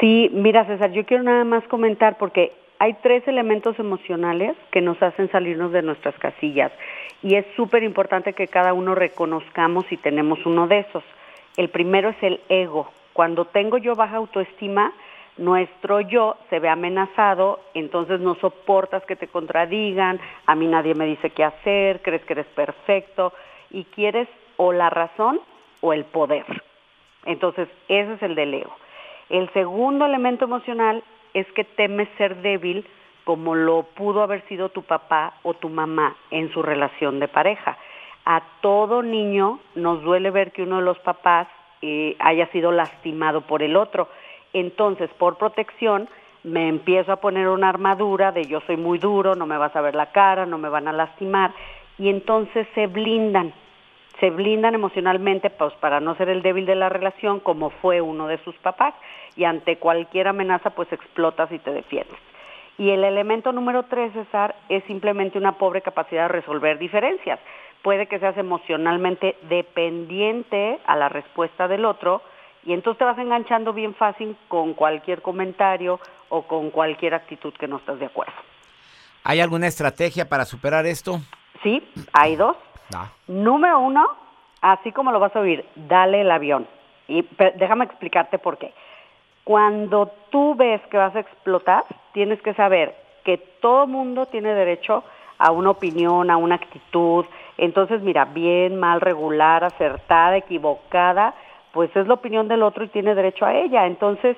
Sí, 0.00 0.30
mira 0.32 0.66
César, 0.66 0.90
yo 0.92 1.06
quiero 1.06 1.22
nada 1.22 1.44
más 1.44 1.64
comentar 1.68 2.18
porque 2.18 2.52
hay 2.78 2.94
tres 3.02 3.26
elementos 3.26 3.78
emocionales 3.78 4.56
que 4.72 4.80
nos 4.80 5.00
hacen 5.02 5.30
salirnos 5.30 5.72
de 5.72 5.82
nuestras 5.82 6.14
casillas 6.18 6.72
y 7.22 7.34
es 7.34 7.46
súper 7.56 7.82
importante 7.82 8.32
que 8.32 8.48
cada 8.48 8.72
uno 8.72 8.94
reconozcamos 8.94 9.86
si 9.86 9.96
tenemos 9.96 10.44
uno 10.46 10.66
de 10.66 10.80
esos. 10.80 11.04
El 11.56 11.70
primero 11.70 12.10
es 12.10 12.22
el 12.22 12.40
ego. 12.48 12.90
Cuando 13.12 13.46
tengo 13.46 13.78
yo 13.78 13.94
baja 13.94 14.16
autoestima, 14.16 14.92
nuestro 15.38 16.00
yo 16.00 16.36
se 16.50 16.58
ve 16.60 16.68
amenazado, 16.68 17.60
entonces 17.74 18.20
no 18.20 18.34
soportas 18.36 19.04
que 19.04 19.16
te 19.16 19.28
contradigan, 19.28 20.20
a 20.46 20.54
mí 20.54 20.66
nadie 20.66 20.94
me 20.94 21.06
dice 21.06 21.30
qué 21.30 21.44
hacer, 21.44 22.00
crees 22.02 22.24
que 22.24 22.34
eres 22.34 22.46
perfecto 22.46 23.32
y 23.70 23.84
quieres 23.84 24.28
o 24.56 24.72
la 24.72 24.90
razón 24.90 25.40
o 25.80 25.92
el 25.92 26.04
poder. 26.04 26.44
Entonces, 27.24 27.68
ese 27.88 28.14
es 28.14 28.22
el 28.22 28.34
del 28.34 28.54
ego. 28.54 28.74
El 29.28 29.52
segundo 29.52 30.06
elemento 30.06 30.44
emocional 30.44 31.02
es 31.34 31.46
que 31.52 31.64
temes 31.64 32.08
ser 32.16 32.36
débil 32.36 32.86
como 33.26 33.56
lo 33.56 33.82
pudo 33.82 34.22
haber 34.22 34.46
sido 34.46 34.68
tu 34.68 34.82
papá 34.82 35.34
o 35.42 35.52
tu 35.52 35.68
mamá 35.68 36.14
en 36.30 36.48
su 36.52 36.62
relación 36.62 37.18
de 37.18 37.26
pareja. 37.26 37.76
A 38.24 38.40
todo 38.60 39.02
niño 39.02 39.58
nos 39.74 40.00
duele 40.02 40.30
ver 40.30 40.52
que 40.52 40.62
uno 40.62 40.76
de 40.76 40.82
los 40.82 40.98
papás 41.00 41.48
eh, 41.82 42.14
haya 42.20 42.46
sido 42.52 42.70
lastimado 42.70 43.40
por 43.40 43.64
el 43.64 43.74
otro. 43.74 44.08
Entonces, 44.52 45.10
por 45.18 45.38
protección, 45.38 46.08
me 46.44 46.68
empiezo 46.68 47.10
a 47.10 47.16
poner 47.16 47.48
una 47.48 47.68
armadura 47.68 48.30
de 48.30 48.44
yo 48.44 48.60
soy 48.60 48.76
muy 48.76 48.98
duro, 48.98 49.34
no 49.34 49.44
me 49.44 49.58
vas 49.58 49.74
a 49.74 49.80
ver 49.80 49.96
la 49.96 50.12
cara, 50.12 50.46
no 50.46 50.56
me 50.56 50.68
van 50.68 50.86
a 50.86 50.92
lastimar, 50.92 51.52
y 51.98 52.08
entonces 52.08 52.68
se 52.76 52.86
blindan, 52.86 53.52
se 54.20 54.30
blindan 54.30 54.76
emocionalmente 54.76 55.50
pues, 55.50 55.74
para 55.80 55.98
no 55.98 56.14
ser 56.14 56.28
el 56.28 56.42
débil 56.42 56.64
de 56.64 56.76
la 56.76 56.90
relación 56.90 57.40
como 57.40 57.70
fue 57.70 58.00
uno 58.00 58.28
de 58.28 58.38
sus 58.44 58.54
papás 58.58 58.94
y 59.34 59.42
ante 59.42 59.78
cualquier 59.78 60.28
amenaza 60.28 60.70
pues 60.70 60.92
explotas 60.92 61.50
y 61.50 61.58
te 61.58 61.72
defiendes. 61.72 62.16
Y 62.78 62.90
el 62.90 63.04
elemento 63.04 63.52
número 63.52 63.84
tres, 63.84 64.12
César, 64.12 64.54
es 64.68 64.84
simplemente 64.84 65.38
una 65.38 65.52
pobre 65.52 65.80
capacidad 65.80 66.22
de 66.22 66.28
resolver 66.28 66.78
diferencias. 66.78 67.40
Puede 67.82 68.06
que 68.06 68.18
seas 68.18 68.36
emocionalmente 68.36 69.36
dependiente 69.48 70.78
a 70.86 70.96
la 70.96 71.08
respuesta 71.08 71.68
del 71.68 71.84
otro 71.84 72.20
y 72.64 72.72
entonces 72.72 72.98
te 72.98 73.04
vas 73.04 73.18
enganchando 73.18 73.72
bien 73.72 73.94
fácil 73.94 74.36
con 74.48 74.74
cualquier 74.74 75.22
comentario 75.22 76.00
o 76.28 76.42
con 76.42 76.70
cualquier 76.70 77.14
actitud 77.14 77.54
que 77.54 77.68
no 77.68 77.76
estás 77.76 77.98
de 77.98 78.06
acuerdo. 78.06 78.34
¿Hay 79.24 79.40
alguna 79.40 79.68
estrategia 79.68 80.28
para 80.28 80.44
superar 80.44 80.84
esto? 80.84 81.20
Sí, 81.62 81.82
hay 82.12 82.36
dos. 82.36 82.56
Número 83.26 83.78
uno, 83.78 84.06
así 84.60 84.92
como 84.92 85.12
lo 85.12 85.20
vas 85.20 85.34
a 85.34 85.40
oír, 85.40 85.64
dale 85.74 86.20
el 86.20 86.30
avión. 86.30 86.66
Y 87.08 87.26
déjame 87.56 87.84
explicarte 87.84 88.38
por 88.38 88.58
qué. 88.58 88.72
Cuando 89.46 90.10
tú 90.30 90.56
ves 90.56 90.80
que 90.90 90.96
vas 90.96 91.14
a 91.14 91.20
explotar, 91.20 91.84
tienes 92.12 92.42
que 92.42 92.52
saber 92.54 92.96
que 93.22 93.38
todo 93.38 93.86
mundo 93.86 94.26
tiene 94.26 94.52
derecho 94.52 95.04
a 95.38 95.52
una 95.52 95.70
opinión, 95.70 96.32
a 96.32 96.36
una 96.36 96.56
actitud. 96.56 97.24
Entonces, 97.56 98.02
mira, 98.02 98.24
bien, 98.24 98.74
mal, 98.80 99.00
regular, 99.00 99.62
acertada, 99.62 100.36
equivocada, 100.36 101.32
pues 101.70 101.94
es 101.94 102.08
la 102.08 102.14
opinión 102.14 102.48
del 102.48 102.64
otro 102.64 102.82
y 102.82 102.88
tiene 102.88 103.14
derecho 103.14 103.46
a 103.46 103.54
ella. 103.54 103.86
Entonces, 103.86 104.36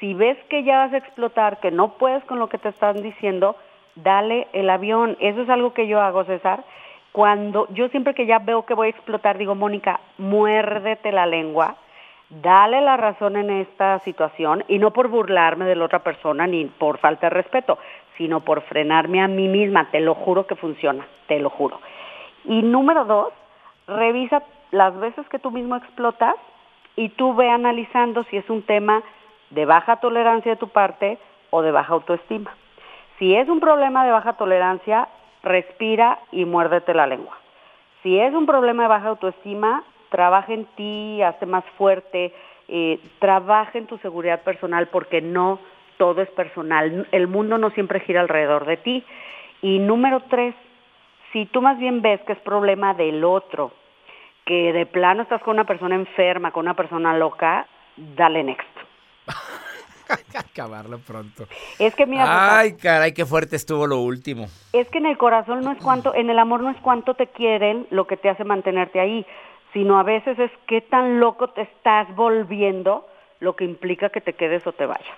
si 0.00 0.12
ves 0.14 0.36
que 0.48 0.64
ya 0.64 0.78
vas 0.78 0.92
a 0.92 0.98
explotar, 0.98 1.60
que 1.60 1.70
no 1.70 1.90
puedes 1.90 2.24
con 2.24 2.40
lo 2.40 2.48
que 2.48 2.58
te 2.58 2.70
están 2.70 3.00
diciendo, 3.00 3.54
dale 3.94 4.48
el 4.52 4.70
avión. 4.70 5.16
Eso 5.20 5.42
es 5.42 5.48
algo 5.48 5.72
que 5.72 5.86
yo 5.86 6.00
hago, 6.00 6.24
César. 6.24 6.64
Cuando 7.12 7.68
yo 7.74 7.86
siempre 7.90 8.12
que 8.12 8.26
ya 8.26 8.40
veo 8.40 8.66
que 8.66 8.74
voy 8.74 8.88
a 8.88 8.90
explotar, 8.90 9.38
digo, 9.38 9.54
Mónica, 9.54 10.00
muérdete 10.18 11.12
la 11.12 11.26
lengua 11.26 11.76
dale 12.30 12.80
la 12.80 12.96
razón 12.96 13.36
en 13.36 13.50
esta 13.50 13.98
situación 14.00 14.64
y 14.68 14.78
no 14.78 14.92
por 14.92 15.08
burlarme 15.08 15.64
de 15.64 15.76
la 15.76 15.84
otra 15.84 16.00
persona 16.00 16.46
ni 16.46 16.66
por 16.66 16.98
falta 16.98 17.26
de 17.26 17.30
respeto, 17.30 17.78
sino 18.16 18.40
por 18.40 18.62
frenarme 18.62 19.22
a 19.22 19.28
mí 19.28 19.48
misma. 19.48 19.90
Te 19.90 20.00
lo 20.00 20.14
juro 20.14 20.46
que 20.46 20.56
funciona, 20.56 21.06
te 21.26 21.38
lo 21.38 21.50
juro. 21.50 21.80
Y 22.44 22.62
número 22.62 23.04
dos, 23.04 23.32
revisa 23.86 24.42
las 24.70 24.98
veces 24.98 25.26
que 25.28 25.38
tú 25.38 25.50
mismo 25.50 25.76
explotas 25.76 26.34
y 26.96 27.10
tú 27.10 27.34
ve 27.34 27.48
analizando 27.48 28.24
si 28.24 28.36
es 28.36 28.48
un 28.50 28.62
tema 28.62 29.02
de 29.50 29.64
baja 29.64 29.96
tolerancia 29.96 30.52
de 30.52 30.58
tu 30.58 30.68
parte 30.68 31.18
o 31.50 31.62
de 31.62 31.70
baja 31.70 31.94
autoestima. 31.94 32.54
Si 33.18 33.34
es 33.34 33.48
un 33.48 33.60
problema 33.60 34.04
de 34.04 34.12
baja 34.12 34.34
tolerancia, 34.34 35.08
respira 35.42 36.18
y 36.30 36.44
muérdete 36.44 36.94
la 36.94 37.06
lengua. 37.06 37.36
Si 38.02 38.18
es 38.18 38.32
un 38.34 38.46
problema 38.46 38.84
de 38.84 38.88
baja 38.88 39.08
autoestima, 39.08 39.82
trabaja 40.10 40.52
en 40.52 40.64
ti, 40.76 41.22
hazte 41.22 41.46
más 41.46 41.64
fuerte, 41.76 42.34
eh, 42.68 43.00
trabaja 43.18 43.78
en 43.78 43.86
tu 43.86 43.98
seguridad 43.98 44.42
personal 44.42 44.88
porque 44.88 45.20
no 45.20 45.58
todo 45.98 46.22
es 46.22 46.30
personal. 46.30 47.06
El 47.12 47.26
mundo 47.26 47.58
no 47.58 47.70
siempre 47.70 48.00
gira 48.00 48.20
alrededor 48.20 48.66
de 48.66 48.76
ti. 48.76 49.04
Y 49.62 49.78
número 49.80 50.20
tres, 50.30 50.54
si 51.32 51.46
tú 51.46 51.60
más 51.60 51.78
bien 51.78 52.00
ves 52.00 52.20
que 52.22 52.32
es 52.32 52.38
problema 52.40 52.94
del 52.94 53.24
otro, 53.24 53.72
que 54.46 54.72
de 54.72 54.86
plano 54.86 55.22
estás 55.22 55.42
con 55.42 55.54
una 55.54 55.64
persona 55.64 55.94
enferma, 55.94 56.52
con 56.52 56.64
una 56.64 56.74
persona 56.74 57.16
loca, 57.16 57.66
dale 57.96 58.44
next. 58.44 58.68
Acabarlo 60.34 60.98
pronto. 61.00 61.46
Es 61.78 61.94
que 61.94 62.06
mira. 62.06 62.58
Ay, 62.58 62.76
caray, 62.76 63.12
qué 63.12 63.26
fuerte 63.26 63.56
estuvo 63.56 63.86
lo 63.86 63.98
último. 63.98 64.46
Es 64.72 64.88
que 64.88 64.98
en 64.98 65.06
el 65.06 65.18
corazón 65.18 65.60
no 65.60 65.72
es 65.72 65.78
cuánto, 65.82 66.14
en 66.14 66.30
el 66.30 66.38
amor 66.38 66.62
no 66.62 66.70
es 66.70 66.78
cuánto 66.78 67.14
te 67.14 67.26
quieren 67.26 67.86
lo 67.90 68.06
que 68.06 68.16
te 68.16 68.30
hace 68.30 68.44
mantenerte 68.44 69.00
ahí, 69.00 69.26
sino 69.72 69.98
a 69.98 70.02
veces 70.02 70.38
es 70.38 70.50
qué 70.66 70.80
tan 70.80 71.20
loco 71.20 71.50
te 71.50 71.62
estás 71.62 72.14
volviendo, 72.14 73.06
lo 73.40 73.56
que 73.56 73.64
implica 73.64 74.10
que 74.10 74.20
te 74.20 74.32
quedes 74.32 74.66
o 74.66 74.72
te 74.72 74.86
vayas. 74.86 75.16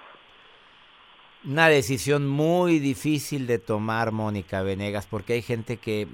Una 1.45 1.69
decisión 1.69 2.29
muy 2.29 2.79
difícil 2.81 3.47
de 3.47 3.59
tomar, 3.59 4.13
Mónica 4.13 4.63
Venegas, 4.63 5.07
porque 5.07 5.35
hay 5.35 5.43
gente 5.43 5.79
que 5.79 6.07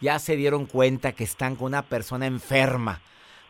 ya 0.00 0.18
se 0.18 0.36
dieron 0.36 0.66
cuenta 0.66 1.12
que 1.12 1.24
están 1.24 1.56
con 1.56 1.66
una 1.66 1.82
persona 1.82 2.26
enferma, 2.26 3.00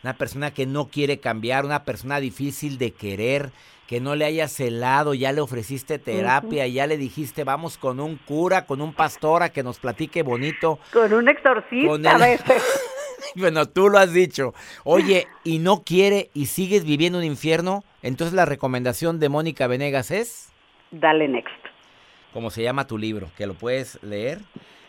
una 0.02 0.14
persona 0.14 0.52
que 0.52 0.66
no 0.66 0.88
quiere 0.88 1.20
cambiar, 1.20 1.64
una 1.64 1.84
persona 1.84 2.18
difícil 2.18 2.78
de 2.78 2.92
querer, 2.92 3.52
que 3.87 4.00
no 4.00 4.16
le 4.16 4.24
hayas 4.24 4.52
celado, 4.52 5.14
ya 5.14 5.32
le 5.32 5.40
ofreciste 5.40 5.98
terapia, 5.98 6.66
ya 6.66 6.87
le 6.87 6.96
dijiste 6.96 7.44
vamos 7.44 7.78
con 7.78 8.00
un 8.00 8.16
cura, 8.16 8.66
con 8.66 8.80
un 8.80 8.92
pastor 8.92 9.42
a 9.42 9.50
que 9.50 9.62
nos 9.62 9.78
platique 9.78 10.22
bonito. 10.22 10.78
Con 10.92 11.12
un 11.12 11.28
exorcista 11.28 12.10
a 12.10 12.18
veces. 12.18 12.90
bueno, 13.37 13.66
tú 13.66 13.88
lo 13.88 13.98
has 13.98 14.12
dicho. 14.12 14.54
Oye, 14.84 15.26
y 15.44 15.58
no 15.58 15.82
quiere 15.84 16.30
y 16.34 16.46
sigues 16.46 16.84
viviendo 16.84 17.18
un 17.18 17.24
infierno, 17.24 17.82
entonces 18.02 18.34
la 18.34 18.44
recomendación 18.44 19.20
de 19.20 19.28
Mónica 19.28 19.66
Venegas 19.66 20.10
es... 20.10 20.52
Dale 20.90 21.28
next. 21.28 21.50
Como 22.32 22.50
se 22.50 22.62
llama 22.62 22.87
tu 22.87 22.98
libro, 22.98 23.30
que 23.37 23.46
lo 23.46 23.54
puedes 23.54 24.02
leer 24.02 24.38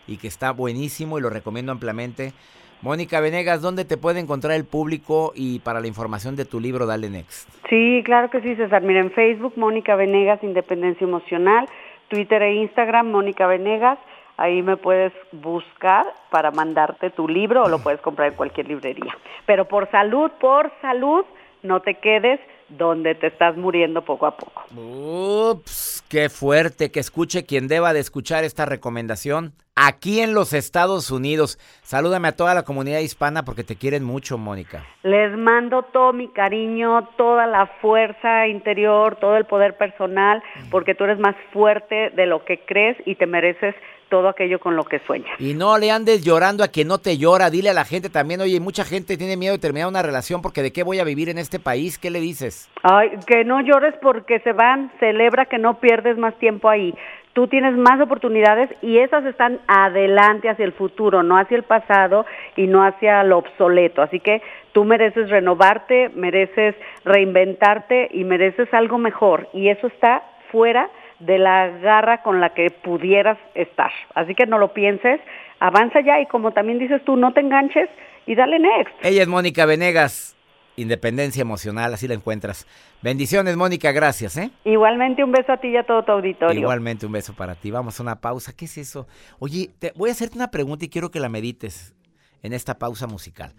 y 0.07 0.17
que 0.17 0.27
está 0.27 0.51
buenísimo 0.51 1.17
y 1.17 1.21
lo 1.21 1.29
recomiendo 1.29 1.71
ampliamente. 1.71 2.33
Mónica 2.81 3.19
Venegas, 3.19 3.61
¿dónde 3.61 3.85
te 3.85 3.97
puede 3.97 4.19
encontrar 4.19 4.53
el 4.53 4.65
público 4.65 5.31
y 5.35 5.59
para 5.59 5.79
la 5.79 5.87
información 5.87 6.35
de 6.35 6.45
tu 6.45 6.59
libro 6.59 6.85
Dale 6.85 7.09
Next? 7.09 7.49
Sí, 7.69 8.03
claro 8.05 8.29
que 8.29 8.41
sí, 8.41 8.55
César. 8.55 8.83
Mira, 8.83 8.99
en 8.99 9.11
Facebook, 9.11 9.53
Mónica 9.55 9.95
Venegas, 9.95 10.43
Independencia 10.43 11.05
Emocional, 11.05 11.67
Twitter 12.09 12.41
e 12.43 12.55
Instagram, 12.55 13.09
Mónica 13.09 13.47
Venegas. 13.47 13.97
Ahí 14.37 14.61
me 14.61 14.77
puedes 14.77 15.13
buscar 15.31 16.05
para 16.29 16.51
mandarte 16.51 17.09
tu 17.09 17.27
libro 17.27 17.63
o 17.63 17.69
lo 17.69 17.79
puedes 17.79 18.01
comprar 18.01 18.29
en 18.29 18.35
cualquier 18.35 18.67
librería. 18.67 19.15
Pero 19.45 19.65
por 19.65 19.89
salud, 19.91 20.31
por 20.39 20.71
salud, 20.81 21.25
no 21.63 21.81
te 21.81 21.95
quedes 21.95 22.39
donde 22.69 23.13
te 23.15 23.27
estás 23.27 23.55
muriendo 23.57 24.03
poco 24.03 24.25
a 24.25 24.37
poco. 24.37 24.63
Ups, 24.75 26.03
qué 26.09 26.29
fuerte 26.29 26.91
que 26.91 26.99
escuche 26.99 27.45
quien 27.45 27.67
deba 27.67 27.93
de 27.93 27.99
escuchar 27.99 28.43
esta 28.43 28.65
recomendación. 28.65 29.53
Aquí 29.75 30.21
en 30.21 30.33
los 30.33 30.53
Estados 30.53 31.11
Unidos, 31.11 31.59
salúdame 31.83 32.29
a 32.29 32.35
toda 32.35 32.53
la 32.53 32.63
comunidad 32.63 32.99
hispana 32.99 33.43
porque 33.43 33.65
te 33.65 33.75
quieren 33.75 34.05
mucho, 34.05 34.37
Mónica. 34.37 34.85
Les 35.03 35.37
mando 35.37 35.83
todo 35.83 36.13
mi 36.13 36.29
cariño, 36.29 37.09
toda 37.17 37.45
la 37.45 37.67
fuerza 37.81 38.47
interior, 38.47 39.17
todo 39.17 39.35
el 39.35 39.45
poder 39.45 39.75
personal, 39.75 40.41
porque 40.71 40.95
tú 40.95 41.03
eres 41.03 41.19
más 41.19 41.35
fuerte 41.51 42.09
de 42.11 42.25
lo 42.25 42.45
que 42.45 42.61
crees 42.65 42.95
y 43.05 43.15
te 43.15 43.25
mereces 43.25 43.75
todo 44.09 44.29
aquello 44.29 44.59
con 44.59 44.75
lo 44.75 44.83
que 44.83 44.99
sueñas. 44.99 45.39
Y 45.39 45.53
no 45.53 45.77
le 45.77 45.91
andes 45.91 46.23
llorando 46.23 46.63
a 46.63 46.67
quien 46.67 46.87
no 46.87 46.99
te 46.99 47.17
llora. 47.17 47.49
Dile 47.49 47.69
a 47.69 47.73
la 47.73 47.85
gente 47.85 48.09
también, 48.09 48.41
oye, 48.41 48.59
mucha 48.59 48.83
gente 48.83 49.17
tiene 49.17 49.37
miedo 49.37 49.53
de 49.53 49.59
terminar 49.59 49.87
una 49.87 50.01
relación 50.01 50.41
porque 50.41 50.61
de 50.61 50.71
qué 50.71 50.83
voy 50.83 50.99
a 50.99 51.03
vivir 51.03 51.29
en 51.29 51.37
este 51.37 51.59
país. 51.59 51.97
¿Qué 51.97 52.09
le 52.09 52.19
dices? 52.19 52.69
Ay, 52.83 53.11
que 53.27 53.43
no 53.43 53.61
llores 53.61 53.93
porque 54.01 54.39
se 54.39 54.53
van. 54.53 54.91
Celebra 54.99 55.45
que 55.45 55.57
no 55.57 55.79
pierdes 55.79 56.17
más 56.17 56.35
tiempo 56.39 56.69
ahí. 56.69 56.93
Tú 57.33 57.47
tienes 57.47 57.75
más 57.75 57.99
oportunidades 57.99 58.69
y 58.81 58.99
esas 58.99 59.25
están 59.25 59.59
adelante 59.67 60.47
hacia 60.47 60.63
el 60.63 60.71
futuro, 60.71 61.21
no 61.21 61.37
hacia 61.37 61.57
el 61.57 61.63
pasado 61.63 62.25
y 62.55 62.65
no 62.65 62.81
hacia 62.81 63.23
lo 63.23 63.39
obsoleto. 63.39 64.01
Así 64.01 64.21
que 64.21 64.41
tú 64.71 64.85
mereces 64.85 65.29
renovarte, 65.29 66.09
mereces 66.15 66.75
reinventarte 67.03 68.07
y 68.11 68.23
mereces 68.23 68.73
algo 68.73 68.97
mejor. 68.97 69.49
Y 69.51 69.67
eso 69.67 69.87
está 69.87 70.23
fuera 70.49 70.83
de 70.83 70.95
la 71.19 71.69
garra 71.69 72.21
con 72.21 72.39
la 72.39 72.54
que 72.54 72.69
pudieras 72.71 73.38
estar. 73.54 73.91
Así 74.13 74.36
que 74.36 74.45
no 74.45 74.58
lo 74.58 74.73
pienses, 74.73 75.19
avanza 75.60 76.01
ya 76.01 76.19
y 76.19 76.25
como 76.25 76.51
también 76.51 76.80
dices 76.80 77.04
tú, 77.06 77.15
no 77.15 77.34
te 77.34 77.39
enganches 77.39 77.89
y 78.25 78.36
dale 78.36 78.60
next. 78.60 78.93
Ella 79.04 79.21
es 79.21 79.28
Mónica 79.28 79.65
Venegas, 79.65 80.36
Independencia 80.75 81.41
Emocional, 81.41 81.93
así 81.93 82.08
la 82.08 82.15
encuentras. 82.15 82.67
Bendiciones, 83.01 83.56
Mónica, 83.56 83.91
gracias, 83.91 84.38
¿eh? 84.38 84.51
Igualmente 84.65 85.23
un 85.23 85.32
beso 85.32 85.54
a 85.54 85.58
ti 85.58 85.69
y 85.69 85.78
a 85.78 85.84
todo 85.84 86.04
tu 86.04 86.12
auditorio. 86.12 86.60
Igualmente 86.60 87.06
un 87.06 87.13
beso 87.13 87.34
para 87.34 87.56
ti. 87.56 87.71
Vamos 87.71 87.99
a 87.99 88.04
una 88.04 88.19
pausa. 88.19 88.54
¿Qué 88.56 88.65
es 88.65 88.78
eso? 88.78 89.08
Oye, 89.39 89.69
te 89.80 89.93
voy 89.95 90.10
a 90.10 90.13
hacerte 90.13 90.36
una 90.36 90.51
pregunta 90.51 90.86
y 90.86 90.89
quiero 90.89 91.12
que 91.12 91.19
la 91.19 91.30
medites 91.30 91.95
en 92.43 92.51
esta 92.51 92.78
pausa 92.78 93.08
musical 93.08 93.54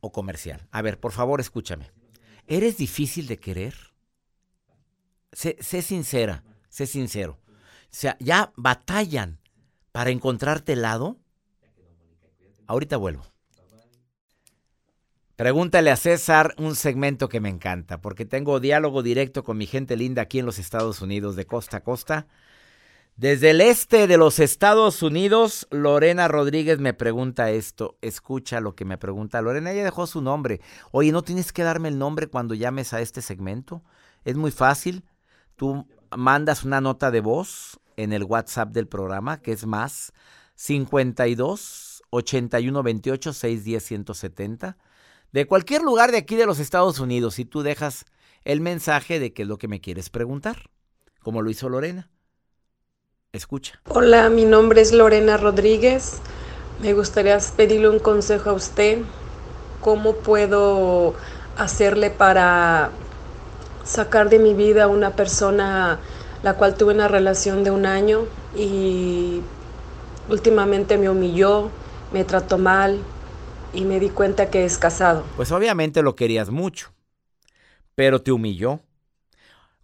o 0.00 0.12
comercial. 0.12 0.60
A 0.70 0.82
ver, 0.82 1.00
por 1.00 1.12
favor, 1.12 1.40
escúchame. 1.40 1.86
¿Eres 2.46 2.76
difícil 2.76 3.26
de 3.26 3.38
querer? 3.38 3.74
Sé, 5.32 5.56
sé 5.58 5.82
sincera 5.82 6.42
sé 6.76 6.86
sincero. 6.86 7.38
O 7.84 7.88
sea, 7.88 8.18
ya 8.20 8.52
batallan 8.56 9.40
para 9.92 10.10
encontrarte 10.10 10.74
helado. 10.74 11.16
Ahorita 12.66 12.98
vuelvo. 12.98 13.24
Pregúntale 15.36 15.90
a 15.90 15.96
César 15.96 16.54
un 16.58 16.74
segmento 16.74 17.30
que 17.30 17.40
me 17.40 17.48
encanta, 17.48 18.02
porque 18.02 18.26
tengo 18.26 18.60
diálogo 18.60 19.02
directo 19.02 19.42
con 19.42 19.56
mi 19.56 19.66
gente 19.66 19.96
linda 19.96 20.20
aquí 20.20 20.38
en 20.38 20.44
los 20.44 20.58
Estados 20.58 21.00
Unidos, 21.00 21.34
de 21.34 21.46
costa 21.46 21.78
a 21.78 21.80
costa. 21.80 22.26
Desde 23.16 23.50
el 23.50 23.62
este 23.62 24.06
de 24.06 24.18
los 24.18 24.38
Estados 24.38 25.02
Unidos, 25.02 25.66
Lorena 25.70 26.28
Rodríguez 26.28 26.78
me 26.78 26.92
pregunta 26.92 27.50
esto. 27.50 27.96
Escucha 28.02 28.60
lo 28.60 28.74
que 28.74 28.84
me 28.84 28.98
pregunta 28.98 29.40
Lorena. 29.40 29.72
Ella 29.72 29.84
dejó 29.84 30.06
su 30.06 30.20
nombre. 30.20 30.60
Oye, 30.90 31.10
¿no 31.10 31.22
tienes 31.22 31.54
que 31.54 31.62
darme 31.62 31.88
el 31.88 31.98
nombre 31.98 32.26
cuando 32.26 32.54
llames 32.54 32.92
a 32.92 33.00
este 33.00 33.22
segmento? 33.22 33.82
Es 34.26 34.36
muy 34.36 34.50
fácil. 34.50 35.04
Tú 35.54 35.86
mandas 36.14 36.64
una 36.64 36.80
nota 36.80 37.10
de 37.10 37.20
voz 37.20 37.78
en 37.96 38.12
el 38.12 38.24
WhatsApp 38.24 38.70
del 38.70 38.88
programa, 38.88 39.40
que 39.40 39.52
es 39.52 39.66
más 39.66 40.12
52 40.54 42.02
81 42.10 42.82
28 42.82 43.32
610 43.32 43.84
170. 43.84 44.76
De 45.32 45.46
cualquier 45.46 45.82
lugar 45.82 46.12
de 46.12 46.18
aquí 46.18 46.36
de 46.36 46.46
los 46.46 46.58
Estados 46.58 46.98
Unidos, 46.98 47.38
y 47.38 47.44
tú 47.44 47.62
dejas 47.62 48.04
el 48.44 48.60
mensaje 48.60 49.18
de 49.18 49.32
qué 49.32 49.42
es 49.42 49.48
lo 49.48 49.58
que 49.58 49.68
me 49.68 49.80
quieres 49.80 50.08
preguntar, 50.08 50.70
como 51.22 51.42
lo 51.42 51.50
hizo 51.50 51.68
Lorena. 51.68 52.10
Escucha. 53.32 53.80
Hola, 53.88 54.30
mi 54.30 54.44
nombre 54.44 54.80
es 54.80 54.92
Lorena 54.92 55.36
Rodríguez. 55.36 56.20
Me 56.80 56.94
gustaría 56.94 57.38
pedirle 57.56 57.88
un 57.88 57.98
consejo 57.98 58.50
a 58.50 58.52
usted. 58.54 59.02
¿Cómo 59.80 60.14
puedo 60.16 61.14
hacerle 61.56 62.10
para 62.10 62.90
sacar 63.86 64.28
de 64.28 64.38
mi 64.38 64.52
vida 64.54 64.84
a 64.84 64.88
una 64.88 65.12
persona 65.12 66.00
la 66.42 66.54
cual 66.54 66.74
tuve 66.76 66.94
una 66.94 67.08
relación 67.08 67.64
de 67.64 67.70
un 67.70 67.86
año 67.86 68.26
y 68.56 69.40
últimamente 70.28 70.98
me 70.98 71.08
humilló, 71.08 71.70
me 72.12 72.24
trató 72.24 72.58
mal 72.58 73.00
y 73.72 73.84
me 73.84 73.98
di 74.00 74.10
cuenta 74.10 74.50
que 74.50 74.64
es 74.64 74.78
casado. 74.78 75.24
Pues 75.36 75.50
obviamente 75.52 76.02
lo 76.02 76.14
querías 76.14 76.50
mucho, 76.50 76.92
pero 77.94 78.22
te 78.22 78.32
humilló. 78.32 78.80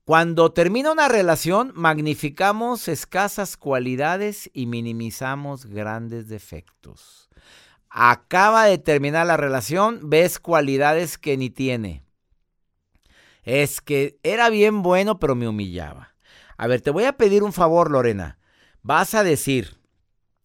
Cuando 0.04 0.52
termina 0.52 0.92
una 0.92 1.08
relación, 1.08 1.72
magnificamos 1.74 2.88
escasas 2.88 3.56
cualidades 3.56 4.50
y 4.52 4.66
minimizamos 4.66 5.66
grandes 5.66 6.28
defectos. 6.28 7.30
Acaba 7.88 8.64
de 8.64 8.78
terminar 8.78 9.26
la 9.26 9.36
relación, 9.36 10.00
ves 10.10 10.38
cualidades 10.38 11.18
que 11.18 11.36
ni 11.36 11.50
tiene 11.50 12.02
es 13.42 13.80
que 13.80 14.18
era 14.22 14.48
bien 14.50 14.82
bueno, 14.82 15.18
pero 15.18 15.34
me 15.34 15.48
humillaba. 15.48 16.14
A 16.56 16.66
ver, 16.66 16.80
te 16.80 16.90
voy 16.90 17.04
a 17.04 17.16
pedir 17.16 17.42
un 17.42 17.52
favor, 17.52 17.90
Lorena. 17.90 18.38
Vas 18.82 19.14
a 19.14 19.24
decir, 19.24 19.78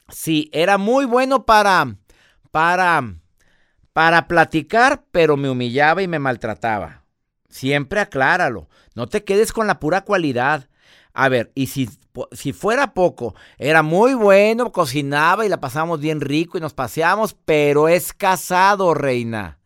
sí, 0.09 0.49
era 0.51 0.77
muy 0.77 1.05
bueno 1.05 1.45
para, 1.45 1.95
para, 2.51 3.03
para 3.93 4.27
platicar, 4.27 5.05
pero 5.11 5.37
me 5.37 5.49
humillaba 5.49 6.01
y 6.01 6.07
me 6.07 6.19
maltrataba. 6.19 7.03
Siempre 7.49 7.99
acláralo. 7.99 8.69
No 8.95 9.07
te 9.07 9.23
quedes 9.23 9.51
con 9.51 9.67
la 9.67 9.79
pura 9.79 10.01
cualidad. 10.01 10.69
A 11.13 11.29
ver, 11.29 11.51
y 11.55 11.67
si, 11.67 11.89
si 12.31 12.53
fuera 12.53 12.93
poco, 12.93 13.33
era 13.57 13.81
muy 13.81 14.13
bueno, 14.13 14.71
cocinaba 14.71 15.45
y 15.45 15.49
la 15.49 15.59
pasamos 15.59 15.99
bien 15.99 16.21
rico 16.21 16.57
y 16.57 16.61
nos 16.61 16.73
paseamos, 16.73 17.35
pero 17.45 17.87
es 17.87 18.13
casado, 18.13 18.93
reina. 18.93 19.57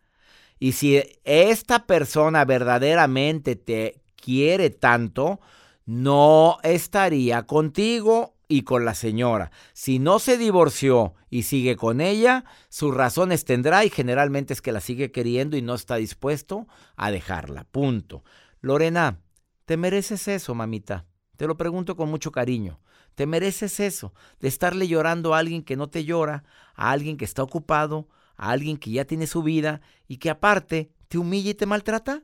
Y 0.61 0.73
si 0.73 1.01
esta 1.23 1.87
persona 1.87 2.45
verdaderamente 2.45 3.55
te 3.55 4.03
quiere 4.15 4.69
tanto, 4.69 5.39
no 5.87 6.59
estaría 6.61 7.47
contigo 7.47 8.35
y 8.47 8.61
con 8.61 8.85
la 8.85 8.93
señora. 8.93 9.49
Si 9.73 9.97
no 9.97 10.19
se 10.19 10.37
divorció 10.37 11.15
y 11.31 11.43
sigue 11.43 11.75
con 11.75 11.99
ella, 11.99 12.45
sus 12.69 12.93
razones 12.93 13.43
tendrá 13.43 13.85
y 13.85 13.89
generalmente 13.89 14.53
es 14.53 14.61
que 14.61 14.71
la 14.71 14.81
sigue 14.81 15.11
queriendo 15.11 15.57
y 15.57 15.63
no 15.63 15.73
está 15.73 15.95
dispuesto 15.95 16.67
a 16.95 17.09
dejarla. 17.09 17.63
Punto. 17.63 18.23
Lorena, 18.59 19.19
¿te 19.65 19.77
mereces 19.77 20.27
eso, 20.27 20.53
mamita? 20.53 21.07
Te 21.37 21.47
lo 21.47 21.57
pregunto 21.57 21.95
con 21.95 22.07
mucho 22.07 22.31
cariño. 22.31 22.79
¿Te 23.15 23.25
mereces 23.25 23.79
eso? 23.79 24.13
De 24.39 24.47
estarle 24.47 24.87
llorando 24.87 25.33
a 25.33 25.39
alguien 25.39 25.63
que 25.63 25.75
no 25.75 25.89
te 25.89 26.05
llora, 26.05 26.43
a 26.75 26.91
alguien 26.91 27.17
que 27.17 27.25
está 27.25 27.41
ocupado, 27.41 28.09
a 28.41 28.49
alguien 28.49 28.77
que 28.77 28.89
ya 28.89 29.05
tiene 29.05 29.27
su 29.27 29.43
vida 29.43 29.81
y 30.07 30.17
que 30.17 30.31
aparte 30.31 30.91
te 31.07 31.19
humilla 31.19 31.51
y 31.51 31.53
te 31.53 31.67
maltrata? 31.67 32.23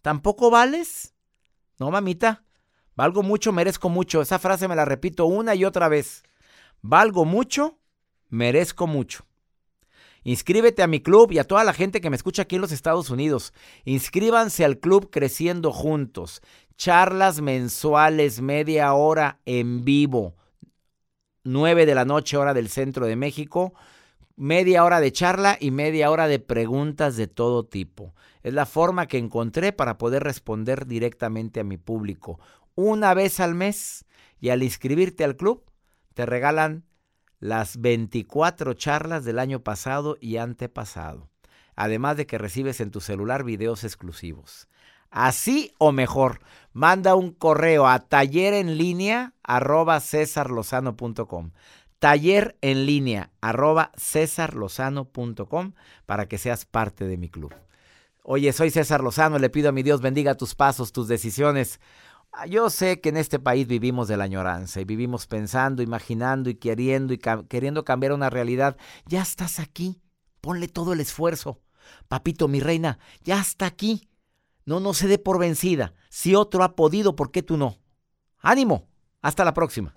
¿Tampoco 0.00 0.48
vales? 0.48 1.12
No, 1.80 1.90
mamita. 1.90 2.44
Valgo 2.94 3.24
mucho, 3.24 3.52
merezco 3.52 3.88
mucho. 3.88 4.22
Esa 4.22 4.38
frase 4.38 4.68
me 4.68 4.76
la 4.76 4.84
repito 4.84 5.26
una 5.26 5.56
y 5.56 5.64
otra 5.64 5.88
vez. 5.88 6.22
Valgo 6.82 7.24
mucho, 7.24 7.80
merezco 8.28 8.86
mucho. 8.86 9.26
Inscríbete 10.22 10.84
a 10.84 10.86
mi 10.86 11.00
club 11.00 11.32
y 11.32 11.40
a 11.40 11.44
toda 11.44 11.64
la 11.64 11.72
gente 11.72 12.00
que 12.00 12.10
me 12.10 12.16
escucha 12.16 12.42
aquí 12.42 12.54
en 12.54 12.62
los 12.62 12.72
Estados 12.72 13.10
Unidos. 13.10 13.52
Inscríbanse 13.84 14.64
al 14.64 14.78
club 14.78 15.10
Creciendo 15.10 15.72
Juntos. 15.72 16.42
Charlas 16.76 17.40
mensuales, 17.40 18.40
media 18.40 18.94
hora 18.94 19.40
en 19.46 19.84
vivo. 19.84 20.36
9 21.42 21.86
de 21.86 21.94
la 21.96 22.04
noche, 22.04 22.36
hora 22.36 22.54
del 22.54 22.68
centro 22.68 23.06
de 23.06 23.16
México 23.16 23.74
media 24.38 24.84
hora 24.84 25.00
de 25.00 25.10
charla 25.10 25.58
y 25.60 25.72
media 25.72 26.10
hora 26.12 26.28
de 26.28 26.38
preguntas 26.38 27.16
de 27.16 27.26
todo 27.26 27.66
tipo. 27.66 28.14
Es 28.44 28.54
la 28.54 28.66
forma 28.66 29.08
que 29.08 29.18
encontré 29.18 29.72
para 29.72 29.98
poder 29.98 30.22
responder 30.22 30.86
directamente 30.86 31.58
a 31.58 31.64
mi 31.64 31.76
público. 31.76 32.38
Una 32.76 33.14
vez 33.14 33.40
al 33.40 33.56
mes 33.56 34.06
y 34.40 34.50
al 34.50 34.62
inscribirte 34.62 35.24
al 35.24 35.36
club 35.36 35.64
te 36.14 36.24
regalan 36.24 36.84
las 37.40 37.80
24 37.80 38.74
charlas 38.74 39.24
del 39.24 39.40
año 39.40 39.64
pasado 39.64 40.16
y 40.20 40.36
antepasado. 40.36 41.28
Además 41.74 42.16
de 42.16 42.26
que 42.26 42.38
recibes 42.38 42.80
en 42.80 42.92
tu 42.92 43.00
celular 43.00 43.42
videos 43.42 43.82
exclusivos. 43.82 44.68
Así 45.10 45.72
o 45.78 45.90
mejor, 45.90 46.40
manda 46.72 47.14
un 47.14 47.32
correo 47.32 47.88
a 47.88 47.98
taller 48.00 48.54
en 48.54 48.76
línea 48.76 49.32
taller 51.98 52.56
en 52.60 52.86
línea 52.86 53.30
arroba 53.40 53.92
cesarlozano.com 53.96 55.72
para 56.06 56.28
que 56.28 56.38
seas 56.38 56.64
parte 56.64 57.06
de 57.06 57.16
mi 57.16 57.28
club. 57.28 57.54
Oye, 58.22 58.52
soy 58.52 58.70
César 58.70 59.02
Lozano, 59.02 59.38
le 59.38 59.48
pido 59.48 59.70
a 59.70 59.72
mi 59.72 59.82
Dios 59.82 60.02
bendiga 60.02 60.34
tus 60.34 60.54
pasos, 60.54 60.92
tus 60.92 61.08
decisiones. 61.08 61.80
Yo 62.48 62.68
sé 62.68 63.00
que 63.00 63.08
en 63.08 63.16
este 63.16 63.38
país 63.38 63.66
vivimos 63.66 64.06
de 64.06 64.16
la 64.16 64.24
añoranza 64.24 64.80
y 64.80 64.84
vivimos 64.84 65.26
pensando, 65.26 65.82
imaginando 65.82 66.50
y 66.50 66.54
queriendo 66.54 67.14
y 67.14 67.18
queriendo 67.48 67.84
cambiar 67.84 68.12
una 68.12 68.28
realidad. 68.28 68.76
Ya 69.06 69.22
estás 69.22 69.58
aquí. 69.58 70.02
Ponle 70.42 70.68
todo 70.68 70.92
el 70.92 71.00
esfuerzo. 71.00 71.62
Papito, 72.06 72.48
mi 72.48 72.60
reina, 72.60 72.98
ya 73.24 73.40
está 73.40 73.66
aquí. 73.66 74.08
No, 74.66 74.78
no 74.78 74.92
se 74.92 75.08
dé 75.08 75.18
por 75.18 75.38
vencida. 75.38 75.94
Si 76.10 76.34
otro 76.34 76.62
ha 76.62 76.76
podido, 76.76 77.16
¿por 77.16 77.30
qué 77.30 77.42
tú 77.42 77.56
no? 77.56 77.78
Ánimo. 78.40 78.86
Hasta 79.22 79.44
la 79.44 79.54
próxima. 79.54 79.96